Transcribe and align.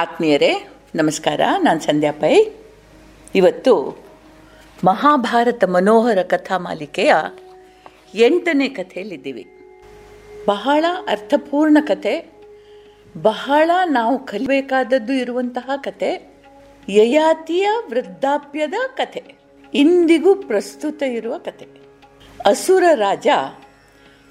ಆತ್ಮೀಯರೇ, 0.00 0.68
ನಮಸ್ಕಾರ, 0.94 1.40
ನಾನು 1.62 1.80
ಸಂಧ್ಯಾ 1.80 2.12
ಪೈ. 2.12 2.44
ಇವತ್ತು 3.34 4.04
ಮಹಾಭಾರತ 4.84 5.64
ಮನೋಹರ 5.64 6.22
ಕಥಾ 6.22 6.58
ಮಾಲಿಕೆಯ 6.58 7.14
ಎಂಟನೇ 8.14 8.68
ಕಥೆಯಲ್ಲಿದ್ದೀವಿ. 8.68 9.46
ಬಹಳ 10.48 10.84
ಅರ್ಥಪೂರ್ಣ 11.10 11.78
ಕತೆ 11.80 12.32
ಬಹಳ 13.22 13.70
ನಾವು 13.90 14.18
ಕಲಿಬೇಕಾದದ್ದು 14.18 15.12
ಇರುವಂತಹ 15.12 15.70
ಕತೆ 15.76 16.34
ಯಯಾತಿಯ 16.88 17.68
ವೃದ್ಧಾಪ್ಯದ 17.90 18.74
ಕಥೆ, 18.96 19.22
ಇಂದಿಗೂ 19.74 20.34
ಪ್ರಸ್ತುತ 20.34 21.02
ಇರುವ 21.02 21.38
ಕತೆ 21.38 21.66
ಅಸುರ 22.46 22.84
ರಾಜ 22.94 23.26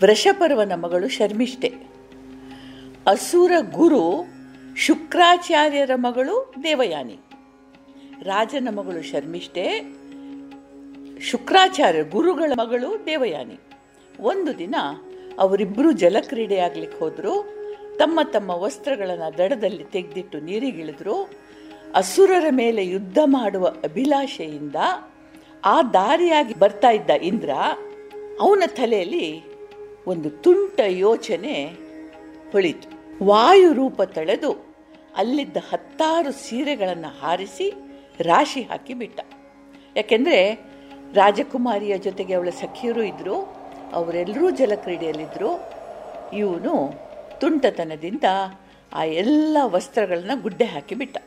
ವೃಷಪರ್ವನ 0.03 0.71
ಮಗಳು 0.75 1.07
ಶರ್ಮಿಷ್ಠೆ. 1.07 1.73
ಅಸುರ 3.07 3.51
ಗುರು 3.71 4.38
ಶುಕ್ರಾಚಾರ್ಯರ 4.75 5.91
ಮಗಳು 5.95 6.53
ದೇವಯಾನಿ. 6.63 7.19
ರಾಜನ 8.23 8.67
ಮಗಳು 8.71 9.01
ಶರ್ಮಿಷ್ಠೆ, 9.01 9.81
ಶುಕ್ರಾಚಾರ್ಯ 11.21 12.03
ಗುರುಗಳ 12.03 12.51
ಮಗಳು 12.55 13.05
ದೇವಯಾನಿ. 13.05 13.59
ಒಂದು 14.19 14.57
ದಿನ 14.57 14.75
ಅವರಿಬ್ಬರು 15.39 15.91
ಜಲಕ್ರೀಡೆ 15.91 16.59
ಆಗ್ಲಿಕ್ಕೆ 16.59 16.99
ಹೋದ್ರು. 16.99 17.59
ತಮ್ಮ 17.97 18.19
ತಮ್ಮ 18.23 18.49
ವಸ್ತ್ರಗಳನ್ನು 18.49 19.37
ದಡದಲ್ಲಿ 19.37 19.83
ತೆಗೆದಿಟ್ಟು 19.83 20.39
ನೀರಿಗಿಳಿದ್ರು. 20.39 21.29
ಅಸುರರ 21.95 22.45
ಮೇಲೆ 22.51 22.87
ಯುದ್ಧ 22.87 23.17
ಮಾಡುವ 23.25 23.67
ಅಭಿಲಾಷೆಯಿಂದ 23.67 24.75
ಆ 25.65 25.81
ದಾರಿಯಾಗಿ 25.81 26.53
ಬರ್ತಾ 26.53 26.89
ಇದ್ದ 26.89 27.09
ಇಂದ್ರ 27.09 27.49
ಅವನ 28.41 28.63
ತಲೆಯಲ್ಲಿ 28.67 29.43
ಒಂದು 30.07 30.29
ತುಂಟ 30.29 30.79
ಯೋಚನೆ 30.87 31.65
ಹೊಳಿತು. 32.51 32.99
ವಾಯು 33.25 33.73
ರೂಪ 33.73 34.01
ತಳೆದು 34.01 34.68
ಅಲ್ಲಿದ್ದ 35.15 35.57
ಹತ್ತಾರು 35.57 36.31
ಸೀರೆಗಳನ್ನು 36.31 37.19
ಹಾರಿಸಿ 37.19 37.73
ರಾಶಿ 38.19 38.61
ಹಾಕಿ 38.61 38.93
ಬಿಟ್ಟ. 38.93 39.19
ಯಾಕೆಂದರೆ 39.95 40.69
ರಾಜಕುಮಾರಿಯ 41.13 41.97
ಜೊತೆಗೆ 41.97 42.33
ಅವಳ 42.33 42.49
ಸಖಿಯರು 42.49 43.03
ಇದ್ದರು 43.03 43.35
ಅವರೆಲ್ಲರೂ 43.93 44.49
ಜಲಕ್ರೀಡೆಯಲ್ಲಿದ್ದರು 44.49 45.69
ಇವನು 46.37 46.93
ತುಂಟತನದಿಂದ 47.39 48.23
ಆ 48.93 49.03
ಎಲ್ಲ 49.03 49.57
ವಸ್ತ್ರಗಳನ್ನ 49.63 50.31
ಗುಡ್ಡೆ 50.41 50.65
ಹಾಕಿ 50.65 50.95
ಬಿಟ್ಟ. 50.95 51.17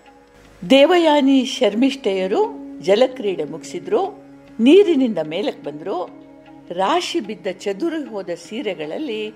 ದೇವಯಾನಿ 0.70 1.44
ಶರ್ಮಿಷ್ಠೆಯರು 1.44 2.40
ಜಲಕ್ರೀಡೆ 2.80 3.44
ಮುಗಿಸಿದ್ರು, 3.44 4.24
ನೀರಿನಿಂದ 4.60 5.18
ಮೇಲಕ್ಕೆ 5.18 5.62
ಬಂದರು. 5.62 6.22
ರಾಶಿ 6.70 7.20
ಬಿದ್ದ 7.20 7.46
ಚದುರಿ 7.52 8.08
ಹೋದ 8.08 8.30
ಸೀರೆಗಳಲ್ಲಿ 8.34 9.34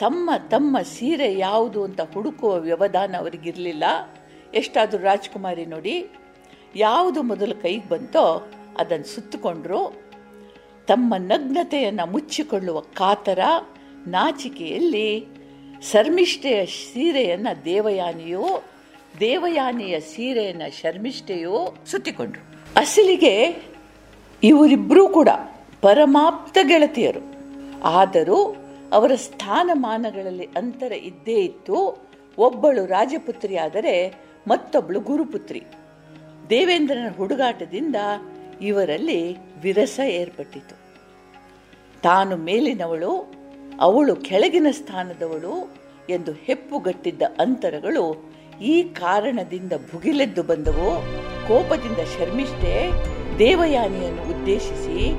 ತಮ್ಮ 0.00 0.30
ತಮ್ಮ 0.48 0.78
ಸೀರೆ 0.78 1.38
ಯಾವುದು 1.38 1.84
ಅಂತ 1.84 2.00
ಹುಡುಕುವ 2.00 2.54
ವ್ಯವಧಾನ 2.58 3.14
ಅವರಿಗಿರಲಿಲ್ಲ. 3.18 3.84
ಎಷ್ಟಾದರೂ 4.54 5.02
ರಾಜ್ಕುಮಾರಿ 5.02 5.66
ನೋಡಿ 5.66 6.08
ಯಾವುದು 6.76 7.22
ಮೊದಲು 7.22 7.62
ಕೈಗೆ 7.62 7.88
ಬಂತೋ 7.88 8.52
ಅದನ್ನು 8.78 9.14
ಸುತ್ತಕೊಂಡ್ರು. 9.14 10.02
ತಮ್ಮ 10.86 11.14
ನಗ್ನತೆಯನ್ನು 11.18 12.12
ಮುಚ್ಚಿಕೊಳ್ಳುವ 12.12 12.80
ಕಾತರ 12.80 13.38
ನಾಚಿಕೆಯಲ್ಲಿ 14.06 15.26
ಶರ್ಮಿಷ್ಠೆಯ 15.92 16.66
ಸೀರೆಯನ್ನು 16.66 17.64
ದೇವಯಾನಿಯು, 17.64 18.62
ದೇವಯಾನಿಯ 19.20 20.00
ಸೀರೆಯನ್ನು 20.00 20.80
ಶರ್ಮಿಷ್ಠೆಯು 20.80 21.76
ಸುತ್ತಿಕೊಂಡ್ರು. 21.86 22.42
ಅಸಲಿಗೆ 22.76 23.62
ಇವರಿಬ್ಬರೂ 24.42 25.08
ಕೂಡ 25.08 25.28
ಪರಮಾಪ್ತ 25.82 26.58
ಗೆಳತಿಯರು. 26.62 27.20
ಆದರೂ 27.84 28.56
ಅವರ 28.92 29.12
ಸ್ಥಾನಮಾನಗಳಲ್ಲಿ 29.16 30.46
ಅಂತರ 30.46 30.92
ಇದ್ದೇ 30.92 31.34
ಇತ್ತು. 31.34 32.08
ಒಬ್ಬಳು 32.38 32.86
ರಾಜಪುತ್ರಿ 32.86 33.56
ಆದರೆ 33.56 34.14
ಮತ್ತೊಬ್ಬಳು 34.48 35.00
ಗುರುಪುತ್ರಿ. 35.00 35.62
ದೇವೇಂದ್ರನ 36.50 37.16
ಹುಡುಗಾಟದಿಂದ 37.16 37.96
ಇವರಲ್ಲಿ 38.62 39.36
ವಿರಸ 39.62 40.00
ಏರ್ಪಟ್ಟಿತು. 40.06 40.76
ತಾನು 42.02 42.36
ಮೇಲಿನವಳು, 42.36 43.32
ಅವಳು 43.80 44.16
ಕೆಳಗಿನ 44.16 44.66
ಸ್ಥಾನದವಳು 44.70 45.76
ಎಂದು 46.10 46.32
ಹೆಪ್ಪುಗಟ್ಟಿದ್ದ 46.32 47.22
ಅಂತರಗಳು 47.38 48.32
ಈ 48.62 48.82
ಕಾರಣದಿಂದ 48.82 49.72
ಭುಗಿಲೆದ್ದು 49.92 50.42
ಬಂದವು. 50.42 51.02
ಕೋಪದಿಂದ 51.48 51.96
ಶರ್ಮಿಷ್ಠೆ 51.96 52.90
ದೇವಯಾನಿಯನ್ನು 53.38 54.22
ಉದ್ದೇಶಿಸಿ 54.22 55.10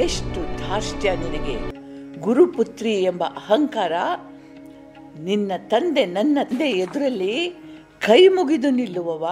ಎಷ್ಟು 0.00 0.68
ಧಾರ್ಷ್ಟ್ಯ 0.68 1.10
ನಿನಗೆ? 1.10 1.77
ಗುರುಪುತ್ರಿ 2.22 2.92
ಎಂಬ 3.02 3.24
ಅಹಂಕಾರ 3.24 3.92
ನಿನ್ನ 5.18 5.52
ತಂದೆ, 5.68 6.06
ನನ್ನ 6.06 6.38
ತಂದೆ 6.42 6.68
ಎದುರಲ್ಲಿ 6.70 7.34
ಕೈ 8.00 8.28
ಮುಗಿದು 8.28 8.70
ನಿಲ್ಲುವವ, 8.70 9.26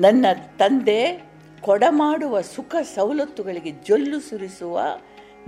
ನನ್ನ 0.00 0.26
ತಂದೆ 0.58 1.00
ಕೊಡಮಾಡುವ 1.62 2.40
ಸುಖ 2.40 2.74
ಸವಲತ್ತುಗಳಿಗೆ 2.94 3.72
ಜೊಲ್ಲು 3.88 4.20
ಸುರಿಸುವ, 4.20 4.80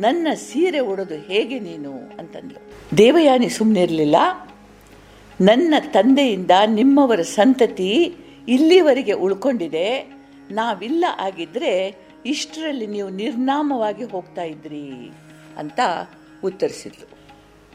ನನ್ನ 0.01 0.27
ಸೀರೆ 0.35 0.79
ಉಡೋದು 0.79 1.15
ಹೇಗೆ 1.15 1.59
ನೀನು 1.59 1.93
ಅಂತಂದ್ಲು. 2.19 2.61
ದೇವಯಾನಿ 2.97 3.49
ಸುಮ್ಮನಿರಲಿಲ್ಲ 3.49 4.17
ನನ್ನ 5.41 5.75
ತಂದೆಯಿಂದ 5.93 6.51
ನಿಮ್ಮವರ 6.67 7.23
ಸಂತತಿ 7.23 7.93
ಇಲ್ಲಿವರೆಗೆ 8.49 9.13
ಉಳ್ಕೊಂಡಿದೆ. 9.13 9.89
ನಾವಿಲ್ಲ 10.51 11.05
ಆಗಿದ್ರೆ 11.21 11.73
ಇಷ್ಟರಲ್ಲಿ 12.27 12.87
ನೀವು 12.87 13.09
ನಿರ್ನಾಮವಾಗಿ 13.09 14.05
ಹೋಗ್ತಾ 14.05 14.43
ಇದ್ರಿ 14.43 14.87
ಅಂತ 15.59 15.81
ಉತ್ತರಿಸಿದ್ಲು. 16.45 17.09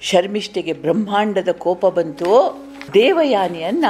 ಶರ್ಮಿಷ್ಠೆಗೆ 0.02 0.74
ಬ್ರಹ್ಮಾಂಡದ 0.74 1.50
ಕೋಪ 1.52 1.85
ಬಂತು, 1.85 2.57
ದೇವಯಾನಿಯನ್ನ 2.94 3.85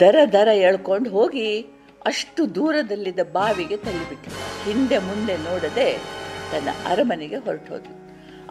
ದರ 0.00 0.16
ದರ 0.32 0.48
ಎಳ್ಕೊಂಡು 0.48 1.10
ಹೋಗಿ 1.10 1.66
ಅಷ್ಟು 2.06 2.54
ದೂರದಲ್ಲಿದ್ದ 2.54 3.20
ಬಾವಿಗೆ 3.32 3.76
ತಳ್ಳಿಬಿಟ್ಟು 3.76 4.30
ಹಿಂದೆ 4.70 4.98
ಮುಂದೆ 4.98 5.36
ನೋಡದೆ 5.36 5.94
ತನ್ನ 6.52 6.68
ಅರಮನೆಗೆ 6.86 7.36
ಹೊರಟೋದು 7.36 8.00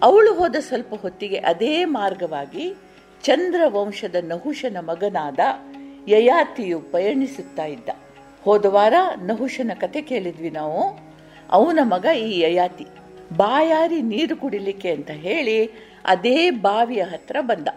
ಅವಳು 0.02 0.34
ಹೋದ 0.34 0.56
ಸ್ವಲ್ಪ 0.60 0.94
ಹೊತ್ತಿಗೆ 1.02 1.38
ಅದೇ 1.38 1.86
ಮಾರ್ಗವಾಗಿ 1.86 2.76
ಚಂದ್ರವಂಶದ 3.24 4.16
ನಹುಶನ 4.22 4.78
ಮಗನಾದ 4.80 5.40
ಯಯಾತಿಯು 6.08 6.80
ಪಯಣಿಸುತ್ತಾ 6.80 7.66
ಇದ್ದ. 7.66 7.90
ಹೋದ 8.44 8.66
ವಾರ 8.66 8.94
ನಹುಶನ 9.22 9.72
ಕತೆ 9.82 10.02
ಕೇಳಿದ್ವಿ 10.02 10.50
ನಾವು. 10.50 11.00
ಅವನ 11.50 11.80
ಮಗ 11.84 12.06
ಈ 12.06 12.40
ಯಯಾತಿ. 12.40 12.88
ಬಾಯಾರಿ 13.38 14.02
ನೀರು 14.02 14.36
ಕುಡಿಲಿಕ್ಕೆ 14.36 14.92
ಅಂತ 14.92 15.12
ಹೇಳಿ 15.12 15.72
ಅದೇ 16.06 16.50
ಬಾವಿಯ 16.50 17.02
ಹತ್ರ 17.02 17.38
ಬಂದ. 17.42 17.68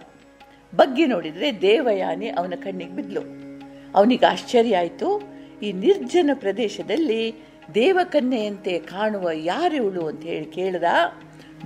ಬಗ್ಗಿ 0.76 1.06
ನೋಡಿದ್ರೆ 1.06 1.60
ದೇವಯಾನಿ 1.60 2.28
ಅವನ 2.28 2.54
ಕಣ್ಣಿಗೆ 2.62 2.90
ಬಿದ್ಲು. 2.90 3.20
ಅವನಿಗೆ 3.94 4.26
ಆಶ್ಚರ್ಯ 4.26 4.76
ಆಯಿತು. 4.76 5.32
ಈ 5.62 5.72
ನಿರ್ಜನ 5.72 6.30
ಪ್ರದೇಶದಲ್ಲಿ 6.34 7.34
ದೇವಕನ್ಯೆಯಂತೆ 7.74 8.78
ಕಾಣುವ 8.78 9.28
ಯಾರಿವಳು 9.34 10.06
ಅಂತ 10.06 10.22
ಹೇಳಿ 10.22 10.44
ಕೇಳಿದ. 10.44 10.82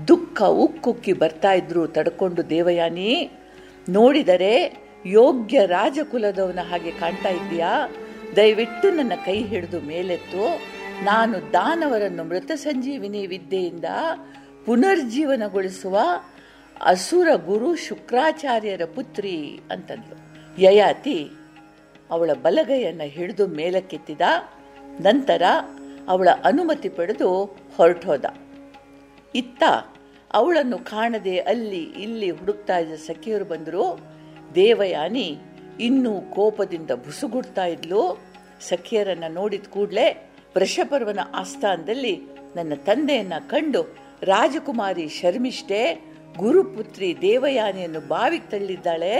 ದುಃಖ 0.08 0.42
ಉಕ್ಕುಕ್ಕಿ 0.42 1.12
ಬರ್ತಾ 1.12 1.52
ಇದ್ರು 1.52 1.86
ತಡ್ಕೊಂಡು 1.86 2.50
ದೇವಯಾನಿ, 2.50 3.30
ನೋಡಿದರೆ 3.88 4.78
ಯೋಗ್ಯ 5.06 5.66
ರಾಜಕುಲದವನ 5.66 6.58
ಹಾಗೆ 6.60 6.90
ಕಾಣ್ತಾ 6.90 7.28
ಇದ್ದೀಯಾ? 7.28 7.88
ದಯವಿಟ್ಟು 8.36 8.90
ನನ್ನ 8.90 9.12
ಕೈ 9.26 9.42
ಹಿಡಿದು 9.42 9.80
ಮೇಲೆತ್ತು. 9.80 10.75
ನಾನು 11.02 11.52
ದಾನವರನ್ನು 11.52 12.24
ಮೃತ 12.24 12.50
ಸಂಜೀವಿನಿ 12.54 13.26
ವಿದ್ಯೆಯಿಂದ 13.26 13.84
ಪುನರ್ಜೀವನಗೊಳಿಸುವ 14.66 15.98
ಅಸುರ 16.84 17.28
ಗುರು 17.34 17.76
ಶುಕ್ರಾಚಾರ್ಯರ 17.76 18.80
ಪುತ್ರಿ 18.94 19.60
ಅಂತಂದ್ಲು. 19.70 20.16
ಯಯಾತಿ 20.62 21.30
ಅವಳ 22.10 22.30
ಬಲಗೈಯನ್ನು 22.32 23.08
ಹಿಡಿದು 23.08 23.46
ಮೇಲಕ್ಕೆತ್ತಿದ 23.46 24.20
ನಂತರ 25.00 25.42
ಅವಳ 26.08 26.28
ಅನುಮತಿ 26.44 26.88
ಪಡೆದು 26.88 27.44
ಹೊರಟೋದ. 27.76 28.24
ಇತ್ತ 29.34 29.62
ಅವಳನ್ನು 30.32 30.78
ಕಾಣದೆ 30.78 31.38
ಅಲ್ಲಿ 31.38 31.82
ಇಲ್ಲಿ 31.82 32.30
ಹುಡುಕ್ತಾ 32.30 32.78
ಇದ್ದ 32.78 32.94
ಸಖಿಯರು 32.94 33.44
ಬಂದರು. 33.44 34.00
ದೇವಯಾನಿ 34.54 35.38
ಇನ್ನೂ 35.80 36.20
ಕೋಪದಿಂದ 36.20 36.90
ಬುಸುಗುಡ್ತಾ 36.90 37.64
ಇದ್ಲು. 37.64 38.22
ಸಖಿಯರನ್ನ 38.60 39.24
ನೋಡಿದ 39.28 39.64
ಕೂಡಲೇ 39.70 40.25
ವೃಷಪರ್ವನ 40.56 41.20
ಆಸ್ಥಾನದಲ್ಲಿ 41.34 42.20
ನನ್ನ 42.56 42.74
ತಂದೆಯನ್ನ 42.74 43.32
ಕಂಡು 43.46 43.82
ರಾಜಕುಮಾರಿ 44.22 45.08
ಶರ್ಮಿಷ್ಠೆ, 45.08 45.80
ಗುರುಪುತ್ರಿ 46.36 47.16
ದೇವಯಾನಿಯನ್ನು 47.20 48.00
ಬಾವಿಗೆ 48.08 48.50
ತಳ್ಳಿದ್ದಾಳೆ. 48.50 49.14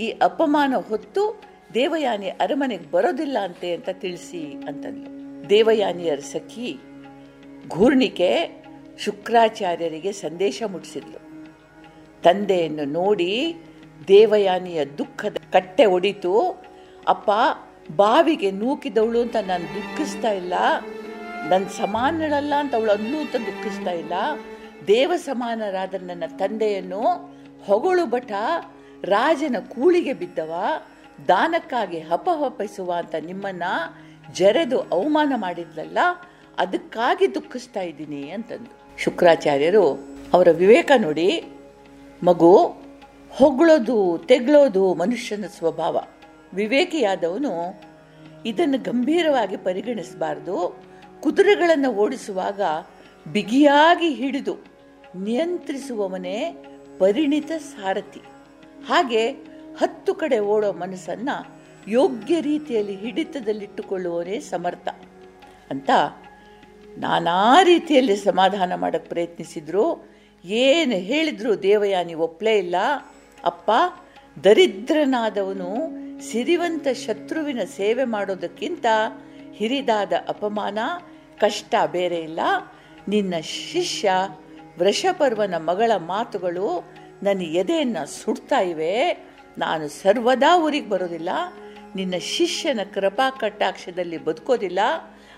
ಈ 0.00 0.06
ಅಪಮಾನ 0.22 0.74
ಹೊತ್ತು 0.88 1.42
ದೇವಯಾನಿ 1.74 2.28
ಅರಮನೆಗೆ 2.28 2.90
ಬರೋದಿಲ್ಲ 2.90 3.38
ಅಂತೆ 3.42 3.74
ಅಂತ 3.74 3.88
ತಿಳಿಸಿ 3.92 4.42
ಅಂತಂದ್ಲು 4.68 5.10
ದೇವಯಾನಿಯರ 5.50 6.18
ಸಖಿ 6.18 6.78
ಘೂರ್ಣಿಕೆ 7.68 8.30
ಶುಕ್ರಾಚಾರ್ಯರಿಗೆ 8.98 10.12
ಸಂದೇಶ 10.12 10.62
ಮುಟ್ಟಿಸಿದ್ಲು. 10.66 11.20
ತಂದೆಯನ್ನು 12.22 12.84
ನೋಡಿ 12.84 13.56
ದೇವಯಾನಿಯ 14.08 14.84
ದುಃಖದ 14.84 15.36
ಕಟ್ಟೆ 15.52 15.84
ಒಡಿತು. 15.84 16.62
ಅಪ್ಪ 17.08 17.30
ಬಾವಿಗೆ 17.90 18.50
ನೂಕಿದವಳು 18.50 19.20
ಅಂತ 19.20 19.36
ನಾನು 19.36 19.64
ದುಃಖಿಸ್ತಾ 19.64 20.30
ಇಲ್ಲ. 20.30 20.52
ನನ್ನ 21.48 21.64
ಸಮಾನಳಲ್ಲ 21.64 22.54
ಅಂತ 22.54 22.74
ಅವಳು 22.74 22.90
ಅನ್ನೂ 22.90 23.18
ಅಂತ 23.20 23.36
ದುಃಖಿಸ್ತಾ 23.36 23.90
ಇಲ್ಲ. 23.90 24.12
ದೇವ 24.86 25.12
ಸಮಾನರಾದ 25.16 25.94
ನನ್ನ 26.02 26.22
ತಂದೆಯನ್ನು 26.38 27.02
ಹೊಗಳು 27.66 28.06
ಬಟ 28.06 28.32
ರಾಜನ 29.04 29.56
ಕೂಳಿಗೆ 29.58 30.12
ಬಿದ್ದವ, 30.12 30.54
ದಾನಕ್ಕಾಗಿ 31.28 32.00
ಹಪಹಪಿಸುವ 32.00 32.92
ಅಂತ 32.92 33.14
ನಿಮ್ಮನ್ನ 33.14 33.62
ಜರೆದು 34.32 34.80
ಅವಮಾನ 34.80 35.32
ಮಾಡಿದ್ಲಲ್ಲ, 35.36 35.98
ಅದಕ್ಕಾಗಿ 36.58 37.34
ದುಃಖಿಸ್ತಾ 37.34 37.80
ಇದ್ದೀನಿ 37.80 38.30
ಅಂತಂದು. 38.30 38.98
ಶುಕ್ರಾಚಾರ್ಯರು 38.98 39.92
ಅವರ 40.34 40.48
ವಿವೇಕ 40.50 40.90
ನೋಡಿ, 40.96 41.44
ಮಗು 42.22 42.56
ಹೊಗಳೋದು, 43.30 44.18
ತೆಗ್ಳೋದು 44.18 44.94
ಮನುಷ್ಯನ 44.94 45.44
ಸ್ವಭಾವ. 45.46 46.04
ವಿವೇಕಿಯಾದವನು 46.54 47.80
ಇದನ್ನು 48.46 48.78
ಗಂಭೀರವಾಗಿ 48.78 49.56
ಪರಿಗಣಿಸಬಾರದು. 49.56 50.84
ಕುದುರೆಗಳನ್ನು 51.20 51.92
ಓಡಿಸುವಾಗ 51.92 52.60
ಬಿಗಿಯಾಗಿ 53.32 54.10
ಹಿಡಿದು 54.10 54.56
ನಿಯಂತ್ರಿಸುವವನೇ 55.16 56.64
ಪರಿಣಿತ 56.98 57.50
ಸಾರಥಿ. 57.52 58.20
ಹಾಗೆ 58.86 59.30
ಹತ್ತು 59.78 60.14
ಕಡೆ 60.14 60.38
ಓಡೋ 60.38 60.72
ಮನಸ್ಸನ್ನು 60.72 61.62
ಯೋಗ್ಯ 61.88 62.40
ರೀತಿಯಲ್ಲಿ 62.40 62.96
ಹಿಡಿತದಲ್ಲಿಟ್ಟುಕೊಳ್ಳುವವನೇ 62.96 64.40
ಸಮರ್ಥ. 64.40 64.88
ಅಂತ 65.70 65.90
ನಾನಾ 66.98 67.62
ರೀತಿಯಲ್ಲಿ 67.62 68.16
ಸಮಾಧಾನ 68.16 68.74
ಮಾಡಕ್ಕೆ 68.74 69.08
ಪ್ರಯತ್ನಿಸಿದ್ರು. 69.08 70.10
ಏನು 70.44 70.92
ಹೇಳಿದ್ರು 70.92 71.62
ದೇವಯಾನಿ 71.62 72.14
ಒಪ್ಪಲೇ 72.14 72.58
ಇಲ್ಲ. 72.58 72.74
ಅಪ್ಪ 73.44 73.70
ದರಿದ್ರನಾದವನು 74.44 75.76
ಸಿರಿವಂತ 76.30 76.86
ಶತ್ರುವಿನ 76.88 77.60
ಸೇವೆ 77.76 78.04
ಮಾಡೋದಕ್ಕಿಂತ 78.04 78.86
ಹಿರಿದಾದ 79.52 80.12
ಅಪಮಾನ, 80.28 80.78
ಕಷ್ಟ 81.40 81.74
ಬೇರೆ 81.86 82.16
ಇಲ್ಲ. 82.16 82.40
ನಿನ್ನ 83.08 83.34
ಶಿಷ್ಯ 83.42 84.10
ವೃಷಪರ್ವನ 84.78 85.54
ಮಗಳ 85.56 85.90
ಮಾತುಗಳು 85.96 86.84
ನನ್ನ 87.22 87.42
ಎದೆಯನ್ನು 87.42 88.06
ಸುಡ್ತಾ 88.06 88.60
ಇವೆ. 88.60 89.12
ನಾನು 89.58 89.88
ಸರ್ವದಾ 89.88 90.58
ಊರಿಗೆ 90.58 90.88
ಬರೋದಿಲ್ಲ. 90.88 91.28
ನಿನ್ನ 91.96 92.14
ಶಿಷ್ಯನ 92.20 92.80
ಕೃಪಾ 92.94 93.30
ಕಟಾಕ್ಷದಲ್ಲಿ 93.30 94.18
ಬದುಕೋದಿಲ್ಲ. 94.18 94.78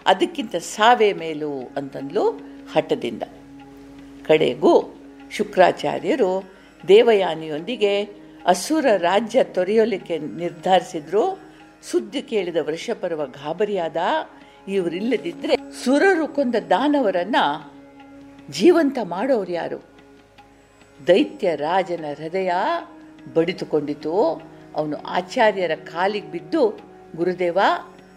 ಅದಕ್ಕಿಂತ 0.07 0.57
ಸಾವೇ 0.57 1.13
ಮೇಲು 1.13 1.71
ಅಂತಂದ್ಲು 1.77 2.31
ಹಠದಿಂದ. 2.73 3.23
ಕಡೆಗೂ 4.27 5.01
ಶುಕ್ರಾಚಾರ್ಯರು 5.31 6.51
ದೇವಯಾನಿಯೊಂದಿಗೆ 6.89 8.26
ಅಸುರ 8.47 8.87
ರಾಜ್ಯ 8.97 9.45
ತೊರೆಯಲಿಕ್ಕೆ 9.45 10.19
ನಿರ್ಧರಿಸಿದ್ರು. 10.19 11.39
ಸುದ್ದಿ 11.91 12.23
ಕೇಳಿದ 12.23 12.57
ವೃಷಪರ್ವ 12.61 13.27
ಗಾಬರಿಯಾದ 13.27 13.97
ಇವರಿಲ್ಲದಿದ್ದರೆ 14.69 15.57
ಸುರರು 15.85 16.29
ಕೊಂದ 16.29 16.55
ದಾನವರನ್ನ 16.55 17.37
ಜೀವಂತ 18.51 18.99
ಮಾಡೋರು 19.03 19.53
ಯಾರು? 19.53 19.85
ದೈತ್ಯ 21.07 21.57
ರಾಜನ 21.57 22.05
ಹೃದಯ 22.17 22.51
ಬಡಿದುಕೊಂಡಿತು. 23.35 24.43
ಅವನು 24.75 24.97
ಆಚಾರ್ಯರ 24.97 25.71
ಕಾಲಿಗೆ 25.75 26.31
ಬಿದ್ದು, 26.31 26.81
ಗುರುದೇವ, 27.17 27.59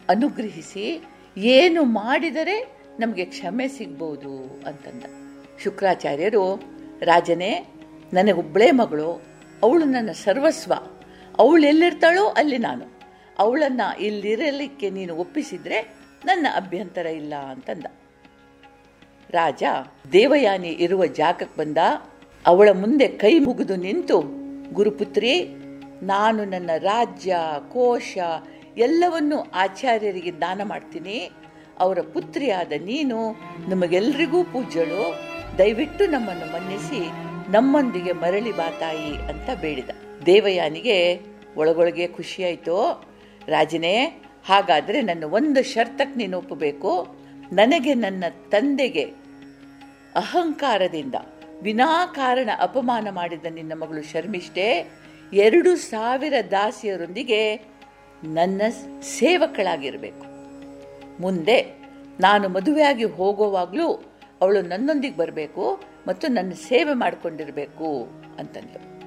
ಅನುಗ್ರಹಿಸಿ. 0.10 1.04
ಏನು 1.38 1.84
ಮಾಡಿದರೆ 1.84 2.78
ನಮಗೆ 3.00 3.26
ಕ್ಷಮೆ 3.26 3.68
ಸಿಗ್ಬೋದು 3.68 4.62
ಅಂತಂದ. 4.68 5.04
ಶುಕ್ರಾಚಾರ್ಯರು, 5.64 6.64
ರಾಜನೇ 7.02 7.68
ನನಗೊಬ್ಬಳೇ 8.14 8.72
ಮಗಳು. 8.72 9.29
ಅವಳು 9.64 9.86
ನನ್ನ 9.86 10.12
ಸರ್ವಸ್ವ. 10.12 10.74
ಅವಳು 11.40 11.68
ಎಲ್ಲಿರ್ತಾಳೋ 11.68 12.28
ಅಲ್ಲಿ 12.28 12.58
ನಾನು. 12.58 13.00
ಅವಳನ್ನು 13.40 14.00
ಇಲ್ಲಿರಲಿಕ್ಕೆ 14.00 14.90
ನೀನು 14.90 15.16
ಒಪ್ಪಿಸಿದ್ರೆ 15.16 15.96
ನನ್ನ 16.26 16.48
ಅಭ್ಯಂತರ 16.56 17.06
ಇಲ್ಲ 17.06 17.34
ಅಂತಂದ. 17.36 17.86
ರಾಜ, 19.30 19.64
ದೇವಯಾನಿ 20.12 20.68
ಇರುವ 20.68 21.06
ಜಾಗಕ್ಕೆ 21.06 21.60
ಬಂದ. 21.60 21.78
ಅವಳ 22.46 22.70
ಮುಂದೆ 22.74 23.08
ಕೈ 23.08 23.40
ಮುಗಿದು 23.40 23.76
ನಿಂತು, 23.76 24.22
ಗುರುಪುತ್ರಿ, 24.74 25.44
ನಾನು 26.04 26.46
ನನ್ನ 26.46 26.70
ರಾಜ್ಯ, 26.78 27.38
ಕೋಶ 27.70 28.18
ಎಲ್ಲವನ್ನೂ 28.78 29.48
ಆಚಾರ್ಯರಿಗೆ 29.54 30.32
ದಾನ 30.32 30.62
ಮಾಡ್ತೀನಿ. 30.64 31.32
ಅವರ 31.80 32.00
ಪುತ್ರಿಯಾದ 32.14 32.72
ನೀನು, 32.72 33.36
ನಮಗೆಲ್ರಿಗೂ 33.70 34.44
ಪೂಜ್ಯಳು. 34.44 35.20
ದಯವಿಟ್ಟು 35.58 36.08
ನಮ್ಮನ್ನು 36.08 36.46
ಮನ್ನಿಸಿ. 36.54 37.29
ನಮ್ಮೊಂದಿಗೆ 37.52 38.12
ಮರಳಿ 38.12 38.52
ಬಾ 38.52 38.68
ತಾಯಿ 38.80 39.12
ಅಂತ 39.30 39.50
ಬೇಡಿದ. 39.62 39.90
ದೇವಯಾನಿಗೆ 40.26 40.98
ಒಳಗೊಳಗೆ 41.58 42.08
ಖುಷಿಯಾಯಿತು 42.08 43.08
ರಾಜನೇ, 43.48 43.96
ಹಾಗಾದರೆ 44.48 45.02
ನನ್ನ 45.02 45.24
ಒಂದು 45.24 45.64
ಶರ್ತಕ್ಕೆ 45.64 46.18
ನೀನು 46.18 46.38
ಒಪ್ಪಬೇಕು. 46.38 46.92
ನನಗೆ 47.52 47.94
ನನ್ನ 47.94 48.24
ತಂದೆಗೆ 48.50 49.04
ಅಹಂಕಾರದಿಂದ 50.16 51.16
ವಿನಾಕಾರಣ 51.62 52.50
ಅಪಮಾನ 52.60 53.08
ಮಾಡಿದ 53.10 53.46
ನಿನ್ನ 53.54 53.74
ಮಗಳು 53.74 54.04
ಶರ್ಮಿಷ್ಠೆ, 54.12 54.68
ಎರಡು 55.34 55.76
ಸಾವಿರ 55.76 56.34
ದಾಸಿಯರೊಂದಿಗೆ 56.52 57.42
ನನ್ನ 58.24 58.62
ಸೇವಕಳಾಗಿರಬೇಕು. 59.02 60.26
ಮುಂದೆ 61.22 61.58
ನಾನು 62.20 62.50
ಮದುವೆಯಾಗಿ 62.50 63.04
ಹೋಗೋವಾಗಲೂ 63.04 63.88
ಅವಳು 64.42 64.62
ನನ್ನೊಂದಿಗೆ 64.62 65.18
ಬರಬೇಕು. 65.18 65.66
ಮತ್ತು 66.08 66.28
ನನ್ನ 66.28 66.52
ಸೇವೆ 66.52 66.94
ಮಾಡಿಕೊಂಡಿರಬೇಕು 66.94 68.08
ಅಂತಂದು 68.40 69.00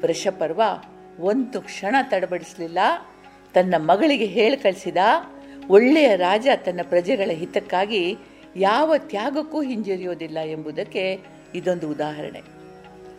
ವೃಷಪರ್ವ 0.00 0.62
ಒಂದು 1.20 1.60
ಕ್ಷಣ 1.60 1.96
ತಡಬಡಿಸಲಿಲ್ಲ. 2.02 2.78
ತನ್ನ 3.54 3.74
ಮಗಳಿಗೆ 3.78 4.24
ಹೇಳಿ 4.24 4.56
ಕಳಿಸಿದ, 4.56 4.96
ಒಳ್ಳೆಯ 5.68 6.16
ರಾಜ 6.16 6.48
ತನ್ನ 6.64 6.80
ಪ್ರಜೆಗಳ 6.82 7.30
ಹಿತಕ್ಕಾಗಿ 7.30 8.16
ಯಾವ 8.56 8.96
ತ್ಯಾಗಕ್ಕೂ 8.96 9.62
ಹಿಂಜರಿಯೋದಿಲ್ಲ 9.62 10.38
ಎಂಬುದಕ್ಕೆ 10.38 11.18
ಇದೊಂದು 11.54 11.90
ಉದಾಹರಣೆ. 11.90 12.42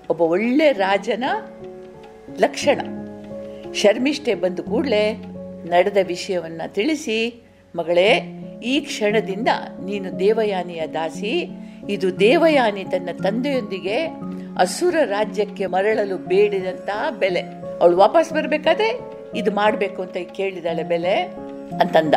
ಒಬ್ಬ 0.10 0.22
ಒಳ್ಳೆ 0.22 0.72
ರಾಜನ 0.72 1.24
ಲಕ್ಷಣ. 2.40 2.82
ಶರ್ಮಿಷ್ಠೆ 3.74 4.36
ಬಂದು 4.36 4.64
ಕೂಡಲೇ 4.64 5.14
ನಡೆದ 5.64 5.98
ವಿಷಯವನ್ನು 6.08 6.74
ತಿಳಿಸಿ, 6.74 7.44
ಮಗಳೇ, 7.76 8.20
ಈ 8.64 8.80
ಕ್ಷಣದಿಂದ 8.80 9.48
ನೀನು 9.86 10.20
ದೇವಯಾನಿಯ 10.20 10.88
ದಾಸಿ 10.88 11.48
ಇದು 11.90 12.20
ದೇವಯಾನಿ 12.20 12.84
ತನ್ನ 12.84 13.10
ತಂದೆಯೊಂದಿಗೆ 13.24 14.06
ಅಸುರ 14.58 14.96
ರಾಜ್ಯಕ್ಕೆ 15.06 15.66
ಮರಳಲು 15.66 16.18
ಬೇಡಿದಂತಹ 16.18 17.10
ಬೆಲೆ. 17.20 17.42
ಅವಳು 17.82 17.98
ವಾಪಸ್ 17.98 18.34
ಬರಬೇಕಾದ್ರೆ 18.34 19.00
ಇದು 19.36 19.52
ಮಾಡಬೇಕು 19.52 20.02
ಅಂತ 20.02 20.18
ಕೇಳಿದಾಳೆ 20.18 20.84
ಬೆಲೆ 20.84 21.16
ಅಂತಂದ. 21.82 22.16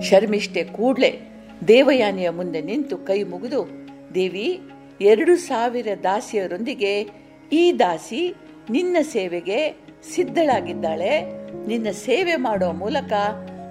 ಶರ್ಮಿಷ್ಠೆ 0.00 0.64
ಕೂಡಲೇ 0.64 1.20
ದೇವಯಾನಿಯ 1.68 2.30
ಮುಂದೆ 2.30 2.60
ನಿಂತು 2.60 2.96
ಕೈ 2.96 3.22
ಮುಗಿದು, 3.22 3.88
ದೇವಿ, 4.14 4.60
ಎರಡು 5.00 5.36
ಸಾವಿರ 5.36 5.88
ದಾಸಿಯರೊಂದಿಗೆ 6.02 7.10
ಈ 7.52 7.72
ದಾಸಿ 7.78 8.34
ನಿನ್ನ 8.70 8.96
ಸೇವೆಗೆ 9.00 9.76
ಸಿದ್ಧಳಾಗಿದ್ದಾಳೆ. 10.14 11.20
ನಿನ್ನ 11.66 11.90
ಸೇವೆ 11.90 12.36
ಮಾಡುವ 12.36 12.72
ಮೂಲಕ 12.72 13.12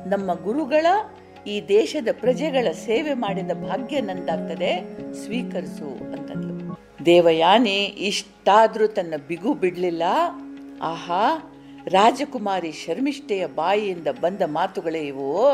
ನಮ್ಮ 0.08 0.34
ಗುರುಗಳ 0.34 0.86
ಈ 1.50 1.68
ದೇಶದ 1.68 2.08
ಪ್ರಜೆಗಳ 2.12 2.72
ಸೇವೆ 2.72 3.14
ಮಾಡಿದ 3.14 3.52
ಭಾಗ್ಯ 3.52 4.02
ನಂದಾಗ್ತದೆ, 4.02 4.98
ಸ್ವೀಕರಿಸು 5.26 6.12
ಅಂತಂದ್ಲು 6.12 6.60
ದೇವಯಾನಿ 7.06 7.84
ಇಷ್ಟಾದ್ರೂ 7.86 8.88
ತನ್ನ 8.88 9.14
ಬಿಗು 9.28 9.54
ಬಿಡಲಿಲ್ಲ. 9.54 10.04
ಆಹಾ, 10.82 11.56
ರಾಜಕುಮಾರಿ 11.88 12.72
ಶರ್ಮಿಷ್ಠೆಯ 12.72 13.48
ಬಾಯಿಯಿಂದ 13.48 14.08
ಬಂದ 14.22 14.42
ಮಾತುಗಳೇ 14.46 15.00
ಇವು. 15.00 15.48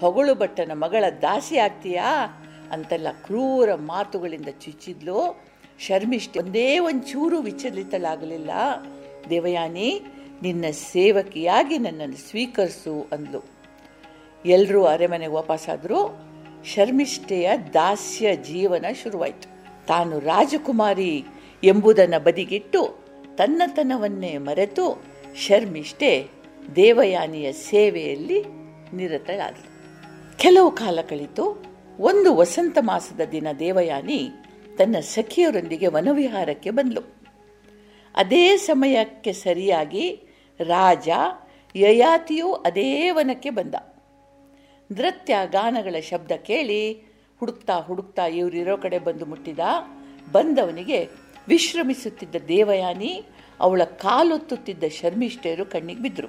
ಹೊಗಳು 0.00 0.34
ಭಟ್ಟನ 0.34 0.70
ಮಗಳ 0.74 1.04
ದಾಸಿ 1.22 1.58
ಆಗ್ತೀಯಾ? 1.58 2.26
ಅಂತೆಲ್ಲ 2.72 3.06
ಕ್ರೂರ 3.24 3.74
ಮಾತುಗಳಿಂದ 3.74 4.48
ಚುಚ್ಚಿದ್ಲು. 4.60 5.44
ಶರ್ಮಿಷ್ಠೆ 5.78 6.38
ಒಂದೇ 6.38 6.78
ಒಂಚೂರು 6.78 7.38
ವಿಚಲಿತಳಾಗಲಿಲ್ಲ. 7.38 8.50
ದೇವಯಾನಿ, 9.30 10.00
ನಿನ್ನ 10.42 10.64
ಸೇವಕಿಯಾಗಿ 10.70 11.78
ನನ್ನನ್ನು 11.78 12.16
ಸ್ವೀಕರಿಸು 12.16 13.08
ಅಂದ್ಲು. 13.12 13.55
ಎಲ್ಲರೂ 14.44 14.84
ಅರೆಮನೆಗೆ 14.84 15.32
ವಾಪಸ್ಸಾದರೂ 15.32 16.20
ಶರ್ಮಿಷ್ಠೆಯ 16.64 17.50
ದಾಸ್ಯ 17.74 18.36
ಜೀವನ 18.36 18.84
ಶುರುವಾಯಿತು. 19.02 19.48
ತಾನು 19.86 20.18
ರಾಜಕುಮಾರಿ 20.18 21.24
ಎಂಬುದನ್ನು 21.64 22.24
ಬದಿಗಿಟ್ಟು 22.24 23.04
ತನ್ನತನವನ್ನೇ 23.36 24.38
ಮರೆತು 24.38 25.04
ಶರ್ಮಿಷ್ಠೆ 25.36 26.28
ದೇವಯಾನಿಯ 26.76 27.52
ಸೇವೆಯಲ್ಲಿ 27.52 28.44
ನಿರತಳಾದಳು. 28.92 29.76
ಕೆಲವು 30.38 30.70
ಕಾಲ 30.70 30.98
ಕಳಿತು 31.08 31.64
ಒಂದು 32.00 32.36
ವಸಂತ 32.36 32.78
ಮಾಸದ 32.80 33.20
ದಿನ 33.32 33.46
ದೇವಯಾನಿ 33.58 34.30
ತನ್ನ 34.78 34.96
ಸಖಿಯರೊಂದಿಗೆ 35.00 35.86
ವನವಿಹಾರಕ್ಕೆ 35.86 36.70
ಬಂದಳು 36.70 37.16
ಅದೇ 38.14 38.56
ಸಮಯಕ್ಕೆ 38.56 39.32
ಸರಿಯಾಗಿ 39.32 40.20
ರಾಜ 40.60 41.08
ಯಯಾತಿಯೂ 41.76 42.52
ಅದೇ 42.52 43.10
ವನಕ್ಕೆ 43.10 43.50
ಬಂದ. 43.50 43.74
ನೃತ್ಯ 44.92 45.36
ಗಾನಗಳ 45.50 46.00
ಶಬ್ದ 46.00 46.32
ಕೇಳಿ 46.32 46.92
ಹುಡುಕ್ತಾ 47.40 47.78
ಹುಡುಕ್ತಾ 47.78 48.26
ಇವರಿರೋ 48.26 48.76
ಕಡೆ 48.76 48.98
ಬಂದು 48.98 49.26
ಮುಟ್ಟಿದ. 49.26 49.58
ಬಂದವನಿಗೆ 50.32 51.08
ವಿಶ್ರಮಿಸುತ್ತಿದ್ದ 51.48 52.34
ದೇವಯಾನಿ, 52.48 53.24
ಅವಳ 53.60 53.84
ಕಾಲೊತ್ತುತ್ತಿದ್ದ 53.84 54.84
ಶರ್ಮಿಷ್ಠೆಯರು 54.88 55.66
ಕಣ್ಣಿಗೆ 55.66 56.02
ಬಿದ್ದರು 56.02 56.28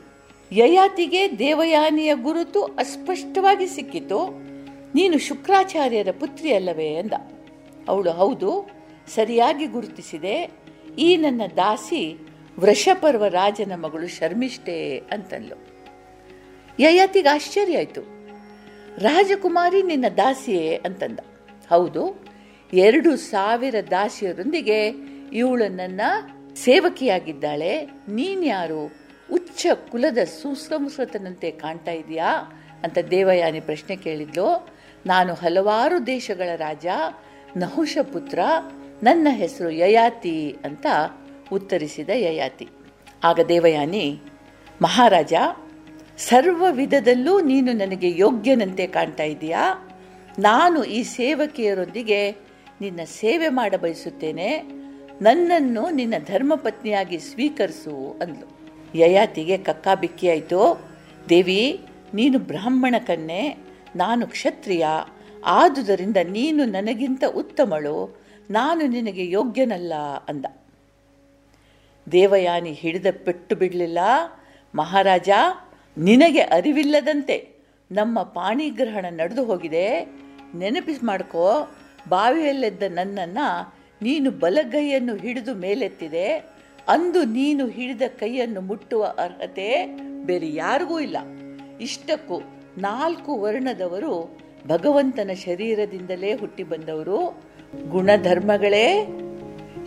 ಯಯಾತಿಗೆ 0.51 1.39
ದೇವಯಾನಿಯ 1.39 2.15
ಗುರುತು 2.15 2.63
ಅಸ್ಪಷ್ಟವಾಗಿ 2.63 3.67
ಸಿಕ್ಕಿತು. 3.67 4.27
ನೀನು 4.95 5.17
ಶುಕ್ರಾಚಾರ್ಯರ 5.17 6.07
ಪುತ್ರಿ 6.19 6.53
ಅಲ್ಲವೇ? 6.53 6.85
ಎಂದ 6.85 7.13
ಅವಳು 7.87 8.11
ಹೌದು, 8.11 8.69
ಸರಿಯಾಗಿ 9.15 9.65
ಗುರುತಿಸಿದೆ. 9.65 10.51
ಈ 10.99 11.17
ನನ್ನ 11.17 11.41
ದಾಸಿ 11.57 12.17
ವೃಷಪರ್ವ 12.59 13.25
ರಾಜನ 13.25 13.75
ಮಗಳು 13.75 14.07
ಶರ್ಮಿಷ್ಠೆ 14.07 14.97
ಅಂತಂದಳು 14.97 15.67
ಯಯಾತಿಗೆ 16.79 17.29
ಆಶ್ಚರ್ಯ 17.29 17.77
ಆಯಿತು. 17.77 18.16
ರಾಜಕುಮಾರಿ 18.97 19.83
ನಿನ್ನ 19.83 20.05
ದಾಸಿಯೇ 20.17 20.75
ಅಂತಂದ. 20.75 21.19
ಹೌದು, 21.69 22.25
ಎರಡು 22.73 23.15
ಸಾವಿರ 23.15 23.75
ದಾಸಿಯರೊಂದಿಗೆ 23.91 24.87
ಇವಳು 25.33 25.67
ನನ್ನ 25.75 26.01
ಸೇವಕಿಯಾಗಿದ್ದಾಳೆ. 26.55 27.85
ನೀನ್ಯಾರು 28.09 28.81
ಉಚ್ಚ 29.31 29.67
ಕುಲದ 29.91 30.17
ಸುಸಂಸ್ಕೃತನಂತೆ 30.17 31.51
ಕಾಣ್ತಾ 31.51 31.91
ಇದೆಯಾ 31.91 32.31
ಅಂತ 32.83 32.97
ದೇವಯಾನಿ 33.11 33.59
ಪ್ರಶ್ನೆ 33.59 33.95
ಕೇಳಿದ್ಲು. 33.95 34.69
ನಾನು 35.05 35.33
ಹಲವಾರು 35.33 36.07
ದೇಶಗಳ 36.07 36.49
ರಾಜ 36.55 36.87
ನಹುಷ 37.57 37.97
ಪುತ್ರ 38.13 38.39
ನನ್ನ 39.03 39.27
ಹೆಸರು 39.31 39.69
ಯಯಾತಿ 39.69 40.55
ಅಂತ 40.65 40.85
ಉತ್ತರಿಸಿದ 41.53 42.09
ಯಯಾತಿ. 42.13 42.67
ಆಗ 43.23 43.39
ದೇವಯಾನಿ, 43.49 44.19
ಮಹಾರಾಜ 44.81 45.33
ಸರ್ವ 46.17 46.65
ವಿಧದಲ್ಲೂ 46.71 47.41
ನೀನು 47.41 47.73
ನನಗೆ 47.73 48.17
ಯೋಗ್ಯನಂತೆ 48.17 48.87
ಕಾಣ್ತಾ 48.87 49.23
ಇದೆಯಾ? 49.23 49.89
ನಾನು 50.39 50.83
ಈ 50.83 51.03
ಸೇವಕಿಯರೊಂದಿಗೆ 51.03 52.31
ನಿನ್ನ 52.81 52.99
ಸೇವೆ 53.05 53.49
ಮಾಡ 53.49 53.75
ಬಯಸುತ್ತೇನೆ. 53.75 54.63
ನನ್ನನ್ನು 55.21 55.89
ನಿನ್ನ 55.89 56.13
ಧರ್ಮಪತ್ನಿಯಾಗಿ 56.25 57.19
ಸ್ವೀಕರಿಸು 57.19 58.19
ಅಂದ್ಲು. 58.21 58.57
ಯಯಾತಿಗೆ 58.97 59.57
ಕಕ್ಕಾಬಿಕ್ಕಿಯಾಯಿತು 59.57 60.89
ದೇವಿ, 61.29 61.81
ನೀನು 62.13 62.39
ಬ್ರಾಹ್ಮಣ 62.39 62.95
ಕನ್ನೆ 63.07 63.57
ನಾನು 63.95 64.27
ಕ್ಷತ್ರಿಯ. 64.27 64.85
ಆದುದರಿಂದ 65.45 66.17
ನೀನು 66.17 66.65
ನನಗಿಂತ 66.65 67.23
ಉತ್ತಮಳು. 67.35 68.21
ನಾನು 68.51 68.87
ನಿನಗೆ 68.87 69.29
ಯೋಗ್ಯನಲ್ಲ 69.29 69.93
ಅಂದ. 70.29 70.45
ದೇವಯಾನಿ 72.11 72.71
ಹಿಡಿದ 72.71 73.05
ಪೆಟ್ಟು 73.25 73.55
ಬಿಡಲಿಲ್ಲ. 73.55 73.97
ಮಹಾರಾಜ 74.75 75.29
ನಿನಗೆ 75.97 76.39
ಅರಿವಿಲ್ಲದಂತೆ 76.39 77.49
ನಮ್ಮ 77.91 78.23
ಪಾಣಿಗ್ರಹಣ 78.23 79.05
ನಡೆದು 79.09 79.43
ಹೋಗಿದೆ. 79.45 80.03
ನೆನಪಿಸ್ 80.55 81.03
ಮಾಡ್ಕೋ, 81.03 81.75
ಬಾವಿಯಲ್ಲೆದ್ದ 82.09 82.83
ನನ್ನನ್ನು 82.89 83.75
ನೀನು 84.01 84.31
ಬಲಗೈಯನ್ನು 84.31 85.15
ಹಿಡಿದು 85.15 85.55
ಮೇಲೆತ್ತಿದೆ. 85.55 86.37
ಅಂದು 86.87 87.23
ನೀನು 87.23 87.67
ಹಿಡಿದ 87.67 88.01
ಕೈಯನ್ನು 88.19 88.61
ಮುಟ್ಟುವ 88.61 89.05
ಅರ್ಹತೆ 89.05 89.85
ಬೇರೆ 90.25 90.53
ಯಾರಿಗೂ 90.53 90.99
ಇಲ್ಲ. 90.99 91.17
ಇಷ್ಟಕ್ಕೂ 91.81 92.41
ನಾಲ್ಕು 92.77 93.41
ವರ್ಣದವರು 93.41 94.39
ಭಗವಂತನ 94.67 95.31
ಶರೀರದಿಂದಲೇ 95.33 96.33
ಹುಟ್ಟಿ 96.33 96.63
ಬಂದವರು. 96.63 97.43
ಗುಣಧರ್ಮಗಳೇ, 97.89 99.07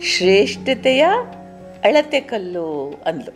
ಶ್ರೇಷ್ಠತೆಯ 0.01 1.05
ಅಳತೆ 1.83 2.19
ಕಲ್ಲು 2.19 3.01
ಅಂದ್ಲು. 3.05 3.35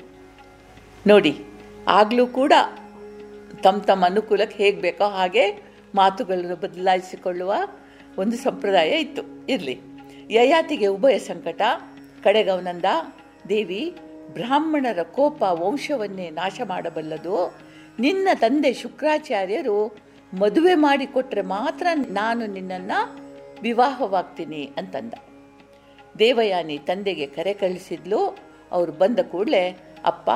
ನೋಡಿ. 1.08 1.55
ಆಗಲೂ 1.88 2.28
ಕೂಡ 2.28 2.54
ತಮ್ಮ 3.64 3.82
ತಮ್ಮ 3.82 4.06
ಅನುಕೂಲಕ್ಕೆ 4.06 4.64
ಹೇಗೆ 4.64 4.82
ಬೇಕೋ 4.82 5.04
ಹಾಗೆ 5.04 5.64
ಮಾತುಗಳನ್ನು 5.96 6.56
ಬದಲಾಯಿಸಿಕೊಳ್ಳುವ 6.56 7.54
ಒಂದು 8.18 8.38
ಸಂಪ್ರದಾಯ 8.38 8.90
ಇತ್ತು. 8.90 9.46
ಇರಲಿ. 9.50 9.80
ಯಯಾತಿಗೆ 10.30 10.88
ಉಭಯ 10.88 11.18
ಸಂಕಟ, 11.18 11.62
ಕಡೆಗವನಂದ 12.24 12.86
ದೇವಿ 13.50 13.96
ಬ್ರಾಹ್ಮಣರ 14.34 15.04
ಕೋಪ 15.04 15.44
ವಂಶವನ್ನೇ 15.44 16.30
ನಾಶ 16.30 16.62
ಮಾಡಬಲ್ಲದು. 16.68 17.56
ನಿನ್ನ 18.00 18.28
ತಂದೆ 18.34 18.74
ಶುಕ್ರಾಚಾರ್ಯರು 18.74 19.98
ಮದುವೆ 20.40 20.76
ಮಾಡಿಕೊಟ್ರೆ 20.76 21.42
ಮಾತ್ರ 21.42 21.88
ನಾನು 21.94 22.46
ನಿನ್ನನ್ನು 22.46 23.26
ವಿವಾಹವಾಗ್ತೀನಿ 23.62 24.72
ಅಂತಂದ. 24.78 25.14
ದೇವಯಾನಿ 26.20 26.78
ತಂದೆಗೆ 26.78 27.28
ಕರೆ 27.28 27.54
ಕಳಿಸಿದ್ಲು. 27.54 28.38
ಅವರು 28.72 28.92
ಬಂದ 28.92 29.20
ಕೂಡಲೇ, 29.20 29.78
ಅಪ್ಪ 30.06 30.30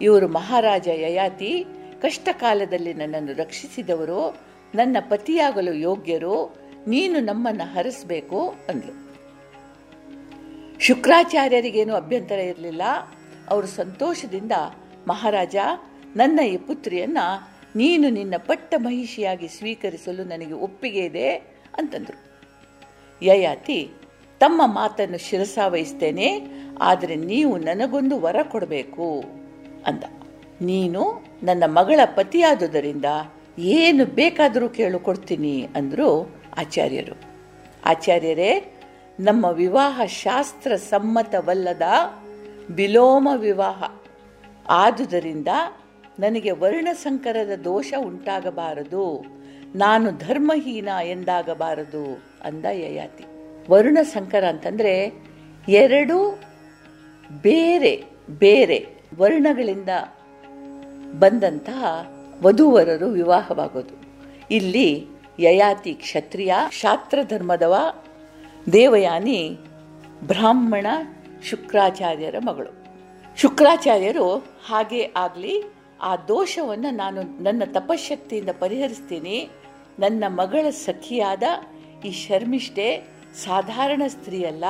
ಇವರು 0.00 0.28
ಮಹಾರಾಜ 0.28 0.88
ಯಯಾತಿ. 0.88 1.66
ಕಷ್ಟ 2.02 2.28
ಕಾಲದಲ್ಲಿ 2.32 2.94
ನನ್ನನ್ನು 2.94 3.32
ರಕ್ಷಿಸಿದವರು. 3.32 4.36
ನನ್ನ 4.74 4.96
ಪತಿಯಾಗಲು 5.00 5.72
ಯೋಗ್ಯರು. 5.72 6.56
ನೀನು 6.86 7.20
ನಮ್ಮನ್ನು 7.20 7.74
ಹರಿಸಬೇಕು 7.74 8.54
ಅಂದ್ಲು. 8.68 9.10
ಶುಕ್ರಾಚಾರ್ಯರಿಗೇನು 10.80 11.94
ಅಭ್ಯಂತರ 11.94 12.38
ಇರಲಿಲ್ಲ. 12.38 12.82
ಅವರು 13.48 13.66
ಸಂತೋಷದಿಂದ, 13.66 14.52
ಮಹಾರಾಜ, 15.08 15.56
ನನ್ನ 16.16 16.40
ಈ 16.40 16.56
ಪುತ್ರಿಯನ್ನ 16.56 17.18
ನೀನು 17.76 18.10
ನಿನ್ನ 18.10 18.34
ಪಟ್ಟ 18.36 18.74
ಮಹಿಷಿಯಾಗಿ 18.78 19.48
ಸ್ವೀಕರಿಸಲು 19.48 20.24
ನನಗೆ 20.24 20.52
ಒಪ್ಪಿಗೆ 20.52 21.04
ಇದೆ 21.04 21.34
ಅಂತಂದರು. 21.78 22.40
ಯಯಾತಿ, 23.22 23.90
ತಮ್ಮ 24.38 24.62
ಮಾತನ್ನು 24.66 25.18
ಶಿರಸಾವಹಿಸ್ತೇನೆ. 25.18 26.40
ಆದರೆ 26.80 27.14
ನೀವು 27.14 27.56
ನನಗೊಂದು 27.56 28.20
ವರ 28.20 28.36
ಕೊಡಬೇಕು. 28.42 29.39
ಅಂದ. 29.86 30.04
ನೀನು 30.60 31.24
ನನ್ನ 31.42 31.62
ಮಗಳ 31.66 32.00
ಪತಿಯಾದುದರಿಂದ 32.04 33.04
ಏನು 33.58 34.04
ಬೇಕಾದರೂ 34.04 34.68
ಕೇಳಿಕೊಡ್ತೀನಿ 34.68 35.68
ಅಂದರು 35.76 36.34
ಆಚಾರ್ಯರು. 36.58 37.16
ಆಚಾರ್ಯರೇ, 37.84 38.80
ನಮ್ಮ 39.20 39.46
ವಿವಾಹ 39.46 40.00
ಶಾಸ್ತ್ರ 40.06 40.76
ಸಮ್ಮತವಲ್ಲದ 40.76 41.82
ವಿಲೋಮ 42.70 43.28
ವಿವಾಹ. 43.36 43.98
ಆದುದರಿಂದ 44.68 45.48
ನನಗೆ 46.18 46.50
ವರ್ಣಸಂಕರದ 46.50 47.50
ದೋಷ 47.64 47.94
ಉಂಟಾಗಬಾರದು. 47.98 49.24
ನಾನು 49.74 50.18
ಧರ್ಮಹೀನ 50.18 50.88
ಎಂದಾಗಬಾರದು 51.04 52.22
ಅಂದ 52.44 52.64
ಯಯಾತಿ. 52.64 53.24
ವರ್ಣಸಂಕರ 53.70 54.44
ಅಂತಂದ್ರೆ 54.44 55.12
ಎರಡು 55.68 56.40
ಬೇರೆ 57.42 58.04
ಬೇರೆ 58.30 58.99
ವರ್ಣಗಳಿಂದ 59.18 59.88
ಬಂದಂತಹ 61.12 62.10
ವಧುವರರು 62.42 63.08
ವಿವಾಹವಾಗೋದು. 63.08 63.94
ಇಲ್ಲಿ 64.50 65.06
ಯಯಾತಿ 65.38 65.94
ಕ್ಷತ್ರಿಯ 65.94 66.54
ಶಾಸ್ತ್ರ 66.70 67.18
ಧರ್ಮದವ 67.28 67.74
ದೇವಯಾನಿ, 68.72 69.58
ಬ್ರಾಹ್ಮಣ, 70.26 70.86
ಶುಕ್ರಾಚಾರ್ಯರ 71.44 72.34
ಮಗಳು. 72.38 72.72
ಶುಕ್ರಾಚಾರ್ಯರು 73.36 74.36
ಹಾಗೆ 74.66 75.12
ಆಗಲಿ, 75.16 75.62
ಆ 76.02 76.16
ದೋಷವನ್ನು 76.16 76.90
ನಾನು 76.90 77.42
ನನ್ನ 77.42 77.62
ತಪಶಕ್ತಿಯಿಂದ 77.72 78.48
ಪರಿಹರಿಸ್ತೀನಿ. 78.58 79.50
ನನ್ನ 79.98 80.24
ಮಗಳ 80.28 80.70
ಸಖಿಯಾದ 80.70 81.42
ಈ 82.04 82.10
ಶರ್ಮಿಷ್ಠೆ 82.10 83.02
ಸಾಧಾರಣ 83.44 84.02
ಸ್ತ್ರೀಯಲ್ಲ, 84.06 84.64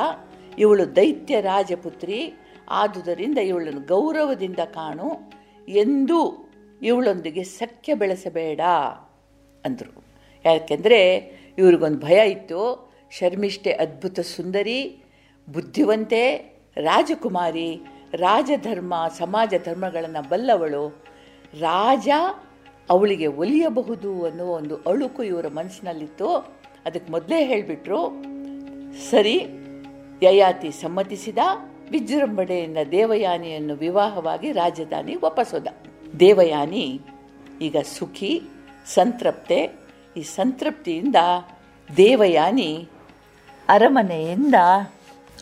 ಇವಳು 0.59 0.97
ದೈತ್ಯ 0.97 1.41
ರಾಜಪುತ್ರಿ 1.41 2.35
ಆದುದರಿಂದ 2.71 3.39
ಇವಳನ್ನು 3.39 3.87
ಗೌರವದಿಂದ 3.87 4.59
ಕಾಣು 4.59 5.33
ಎಂದೂ 5.69 6.51
ಇವಳೊಂದಿಗೆ 6.83 7.43
ಸಖ್ಯ 7.43 7.95
ಬೆಳೆಸಬೇಡ 7.95 8.61
ಅಂದರು. 9.65 10.05
ಯಾಕೆಂದರೆ 10.45 11.15
ಇವ್ರಿಗೊಂದು 11.59 11.99
ಭಯ 11.99 12.31
ಇತ್ತು. 12.31 12.91
ಶರ್ಮಿಷ್ಠೆ 13.11 13.73
ಅದ್ಭುತ 13.73 14.21
ಸುಂದರಿ, 14.21 15.05
ಬುದ್ಧಿವಂತೆ, 15.53 16.37
ರಾಜಕುಮಾರಿ, 16.77 17.81
ರಾಜಧರ್ಮ, 18.13 18.95
ಸಮಾಜ 19.19 19.55
ಧರ್ಮಗಳನ್ನು 19.65 20.29
ಬಲ್ಲವಳು. 20.29 21.05
ರಾಜ 21.61 22.09
ಅವಳಿಗೆ 22.91 23.27
ಒಲಿಯಬಹುದು 23.27 24.25
ಅನ್ನುವ 24.27 24.51
ಒಂದು 24.51 24.77
ಅಳುಕು 24.77 25.23
ಇವರ 25.23 25.49
ಮನಸ್ಸಿನಲ್ಲಿತ್ತು. 25.49 26.29
ಅದಕ್ಕೆ 26.87 27.13
ಮೊದಲೇ 27.13 27.47
ಹೇಳಿಬಿಟ್ರು, 27.47 28.25
ಸರಿ, 29.11 29.47
ಯಯಾತಿ 30.23 30.71
ಸಮ್ಮತಿಸಿದ 30.71 31.39
ವಿಜೃಂಭಣೆಯಿಂದ 31.91 32.77
ದೇವಯಾನಿಯನ್ನು 32.91 33.75
ವಿವಾಹವಾಗಿ 33.75 34.53
ರಾಜಧಾನಿ 34.53 35.15
ವಾಪಸೋದ. 35.15 35.67
ದೇವಯಾನಿ, 36.21 37.01
ಈಗ 37.63 37.77
ಸುಖಿ, 37.99 38.43
ಸಂತೃಪ್ತೆ. 38.87 39.71
ಈ 40.17 40.23
ಸಂತೃಪ್ತಿಯಿಂದ 40.23 41.17
ದೇವಯಾನಿ 41.97 42.89
ಅರಮನೆಯಿಂದ 43.69 44.55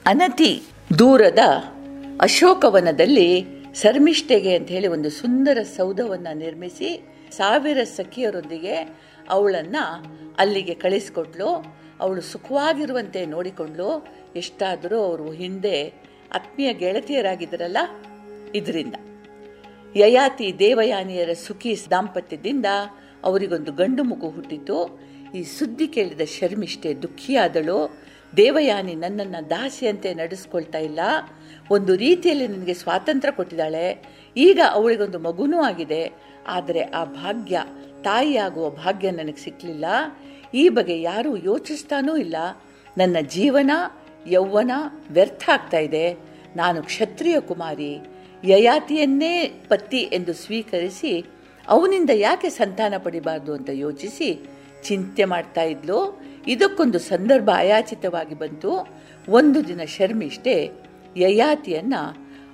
ಅನತಿ 0.07 0.62
ದೂರದ 0.99 1.38
ಅಶೋಕವನದಲ್ಲಿ 2.21 3.45
ಶರ್ಮಿಷ್ಠೆಗೆ 3.75 4.57
ಅಂತ 4.57 4.69
ಹೇಳಿ 4.69 4.87
ಒಂದು 4.87 5.11
ಸುಂದರ 5.11 5.62
ಸೌಧವನ್ನು 5.62 6.37
ನಿರ್ಮಿಸಿ 6.37 7.09
ಸಾವಿರ 7.31 7.83
ಸಖಿಯರೊಂದಿಗೆ 7.85 8.75
ಅವಳನ್ನು 9.28 9.85
ಅಲ್ಲಿಗೆ 10.38 10.75
ಕಳಿಸ್ಕೊಟ್ಲು. 10.75 11.78
ಅವಳು 12.00 12.21
ಸುಖವಾಗಿರುವಂತೆ 12.21 13.26
ನೋಡಿಕೊಂಡ್ಲು. 13.26 14.07
ಎಷ್ಟಾದರೂ 14.37 15.00
ಅವರು 15.00 15.33
ಹಿಂದೆ 15.33 16.08
ಆತ್ಮೀಯ 16.35 16.75
ಗೆಳತಿಯರಾಗಿದ್ದರಲ್ಲ? 16.75 17.78
ಇದರಿಂದ. 18.54 18.94
ಯಯಾತಿ 19.97 20.58
ದೇವಯಾನಿಯರ 20.58 21.32
ಸುಖಿ 21.32 21.76
ದಾಂಪತ್ಯದಿಂದ 21.90 22.66
ಅವರಿಗೊಂದು 23.25 23.73
ಗಂಡು 23.73 24.04
ಮಗು 24.04 24.28
ಹುಟ್ಟಿತು. 24.28 25.00
ಈ 25.35 25.42
ಸುದ್ದಿ 25.42 25.87
ಕೇಳಿದ 25.87 26.20
ಶರ್ಮಿಷ್ಠೆ 26.20 26.94
ದುಃಖಿಯಾದಳು. 26.94 28.08
ದೇವಯಾನಿ 28.37 28.94
ನನ್ನನ್ನು 28.94 29.50
ದಾಸಿಯಂತೆ 29.50 30.14
ನಡೆಸ್ಕೊಳ್ತಾ 30.14 30.78
ಇಲ್ಲ. 30.78 31.00
ಒಂದು 31.70 31.97
ರೀತಿಯಲ್ಲಿ 31.97 32.49
ನನಗೆ 32.49 32.75
ಸ್ವಾತಂತ್ರ್ಯ 32.75 33.32
ಕೊಟ್ಟಿದ್ದಾಳೆ. 33.32 34.02
ಈಗ 34.37 34.61
ಅವಳಿಗೊಂದು 34.70 35.18
ಮಗುನೂ 35.18 35.61
ಆಗಿದೆ. 35.61 36.12
ಆದರೆ 36.47 36.82
ಆ 36.82 37.04
ಭಾಗ್ಯ, 37.04 37.62
ತಾಯಿಯಾಗುವ 38.04 38.70
ಭಾಗ್ಯ 38.70 39.11
ನನಗೆ 39.11 39.44
ಸಿಕ್ಕಲಿಲ್ಲ 39.44 39.85
ಈ 40.54 40.68
ಬಗ್ಗೆ 40.68 41.02
ಯಾರೂ 41.02 41.37
ಯೋಚಿಸ್ತಾನೂ 41.37 42.16
ಇಲ್ಲ. 42.16 42.37
ನನ್ನ 42.99 43.16
ಜೀವನ 43.20 43.70
ಯೌವನ 44.30 44.70
ವ್ಯರ್ಥ 45.11 45.50
ಆಗ್ತಾ 45.52 45.78
ಇದೆ. 45.78 46.12
ನಾನು 46.56 46.82
ಕ್ಷತ್ರಿಯ 46.82 47.40
ಕುಮಾರಿ, 47.40 47.99
ಯಯಾತಿಯನ್ನೇ 48.44 49.44
ಪತಿ 49.68 49.99
ಎಂದು 49.99 50.32
ಸ್ವೀಕರಿಸಿ 50.32 51.25
ಅವನಿಂದ 51.68 52.11
ಯಾಕೆ 52.14 52.49
ಸಂತಾನ 52.49 52.94
ಪಡಿಬಾರ್ದು 52.99 53.52
ಅಂತ 53.54 53.70
ಯೋಚಿಸಿ 53.73 54.49
ಚಿಂತೆ 54.85 55.25
ಮಾಡ್ತಾ 55.25 55.62
ಇದ್ಲು. 55.62 56.20
ಇದಕ್ಕೊಂದು 56.47 56.99
ಸಂದರ್ಭ 56.99 57.50
ಅಯಾಚಿತವಾಗಿ 57.54 58.35
ಬಂತು. 58.35 58.88
ಒಂದು 59.28 59.68
ದಿನ 59.68 59.80
ಶರ್ಮಿಷ್ಠೆ 59.85 60.70
ಯಯಾತಿಯನ್ನ 61.16 61.94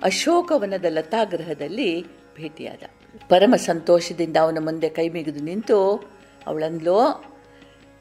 ಅಶೋಕವನದ 0.03 0.85
ಲತಾಗ್ರಹದಲ್ಲಿ 0.89 2.03
ಭೇಟಿಯಾದ. 2.37 2.83
ಪರಮ 3.29 3.55
ಸಂತೋಷದಿಂದ 3.55 4.37
ಅವನ 4.37 4.57
ಮುಂದೆ 4.63 4.89
ಕೈಮಿಗಿದು 4.89 5.39
ನಿಂತು, 5.39 6.09
ಅವಳಂದ್ಲೋ, 6.47 7.23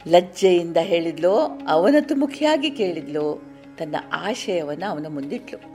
ಲಜ್ಜೆಯಿಂದ 0.09 0.77
ಹೇಳಿದ್ಲು 0.77 1.35
ಅವನತುಮುಖಿಯಾಗಿ 1.69 2.71
ಕೇಳಿದ್ಲು. 2.71 3.54
ತನ್ನ 3.79 3.97
ಆಶಯವನ್ನು 4.13 4.91
ಅವನ 4.91 5.07
ಮುಂದಿಟ್ಲು. 5.09 5.75